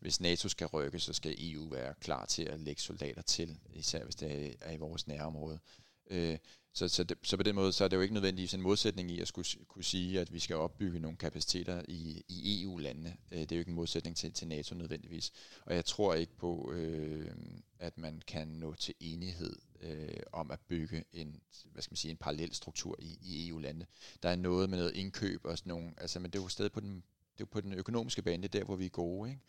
hvis 0.00 0.20
NATO 0.20 0.48
skal 0.48 0.66
rykke, 0.66 1.00
så 1.00 1.12
skal 1.12 1.34
EU 1.38 1.68
være 1.68 1.94
klar 2.00 2.26
til 2.26 2.42
at 2.42 2.60
lægge 2.60 2.82
soldater 2.82 3.22
til, 3.22 3.58
især 3.74 4.04
hvis 4.04 4.14
det 4.14 4.56
er 4.60 4.72
i 4.72 4.76
vores 4.76 5.06
nærområde. 5.06 5.54
Øh, 5.54 5.89
Øh, 6.10 6.38
så, 6.72 6.88
så, 6.88 7.04
det, 7.04 7.18
så 7.22 7.36
på 7.36 7.42
den 7.42 7.54
måde, 7.54 7.72
så 7.72 7.84
er 7.84 7.88
det 7.88 7.96
jo 7.96 8.00
ikke 8.00 8.14
nødvendigvis 8.14 8.54
en 8.54 8.62
modsætning 8.62 9.10
i 9.10 9.20
at 9.20 9.28
skulle 9.28 9.48
kunne 9.68 9.84
sige, 9.84 10.20
at 10.20 10.32
vi 10.32 10.38
skal 10.38 10.56
opbygge 10.56 11.00
nogle 11.00 11.16
kapaciteter 11.16 11.82
i, 11.88 12.24
i 12.28 12.62
EU-landene. 12.62 13.16
Øh, 13.32 13.38
det 13.38 13.52
er 13.52 13.56
jo 13.56 13.60
ikke 13.60 13.68
en 13.68 13.74
modsætning 13.74 14.16
til, 14.16 14.32
til 14.32 14.48
NATO 14.48 14.74
nødvendigvis. 14.74 15.32
Og 15.66 15.74
jeg 15.74 15.84
tror 15.84 16.14
ikke 16.14 16.36
på, 16.36 16.72
øh, 16.72 17.30
at 17.78 17.98
man 17.98 18.22
kan 18.26 18.48
nå 18.48 18.74
til 18.74 18.94
enighed 19.00 19.56
øh, 19.80 20.22
om 20.32 20.50
at 20.50 20.60
bygge 20.60 21.04
en, 21.12 21.40
hvad 21.72 21.82
skal 21.82 21.92
man 21.92 21.96
sige, 21.96 22.10
en 22.10 22.16
parallel 22.16 22.54
struktur 22.54 22.96
i, 22.98 23.18
i 23.22 23.48
EU-landene. 23.48 23.86
Der 24.22 24.28
er 24.28 24.36
noget 24.36 24.70
med 24.70 24.78
noget 24.78 24.94
indkøb 24.94 25.44
og 25.44 25.58
sådan 25.58 25.70
nogle, 25.70 25.92
altså, 25.96 26.20
men 26.20 26.30
det 26.30 26.38
er 26.38 26.42
jo 26.42 26.48
stadig 26.48 26.72
på 26.72 26.80
den, 26.80 27.02
det 27.40 27.46
er 27.46 27.50
på 27.50 27.60
den 27.60 27.72
økonomiske 27.72 28.22
bane, 28.22 28.42
det 28.42 28.54
er 28.54 28.58
der, 28.58 28.64
hvor 28.64 28.76
vi 28.76 28.84
er 28.84 28.90
gode, 28.90 29.30
ikke? 29.30 29.42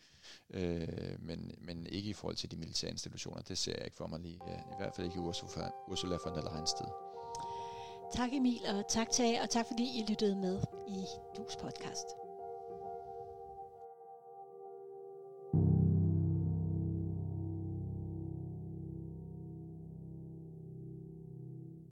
Øh, 0.50 1.16
men, 1.18 1.52
men 1.58 1.86
ikke 1.86 2.10
i 2.10 2.12
forhold 2.12 2.36
til 2.36 2.50
de 2.50 2.56
militære 2.56 2.90
institutioner. 2.90 3.42
Det 3.42 3.58
ser 3.58 3.72
jeg 3.76 3.84
ikke 3.84 3.96
for 3.96 4.06
mig 4.06 4.20
lige, 4.20 4.40
øh, 4.48 4.58
i 4.58 4.76
hvert 4.78 4.94
fald 4.96 5.06
ikke 5.06 5.20
Ursula, 5.20 5.70
Ursula 5.88 6.16
von 6.24 6.34
der 6.34 6.52
Leyen 6.52 6.66
sted. 6.66 6.86
Tak 8.14 8.32
Emil, 8.32 8.60
og 8.68 8.88
tak 8.88 9.10
til 9.10 9.24
jer, 9.24 9.42
og 9.42 9.50
tak 9.50 9.66
fordi 9.66 9.84
I 9.84 10.04
lyttede 10.08 10.36
med 10.36 10.60
i 10.88 11.04
Dus 11.36 11.56
podcast. 11.56 12.21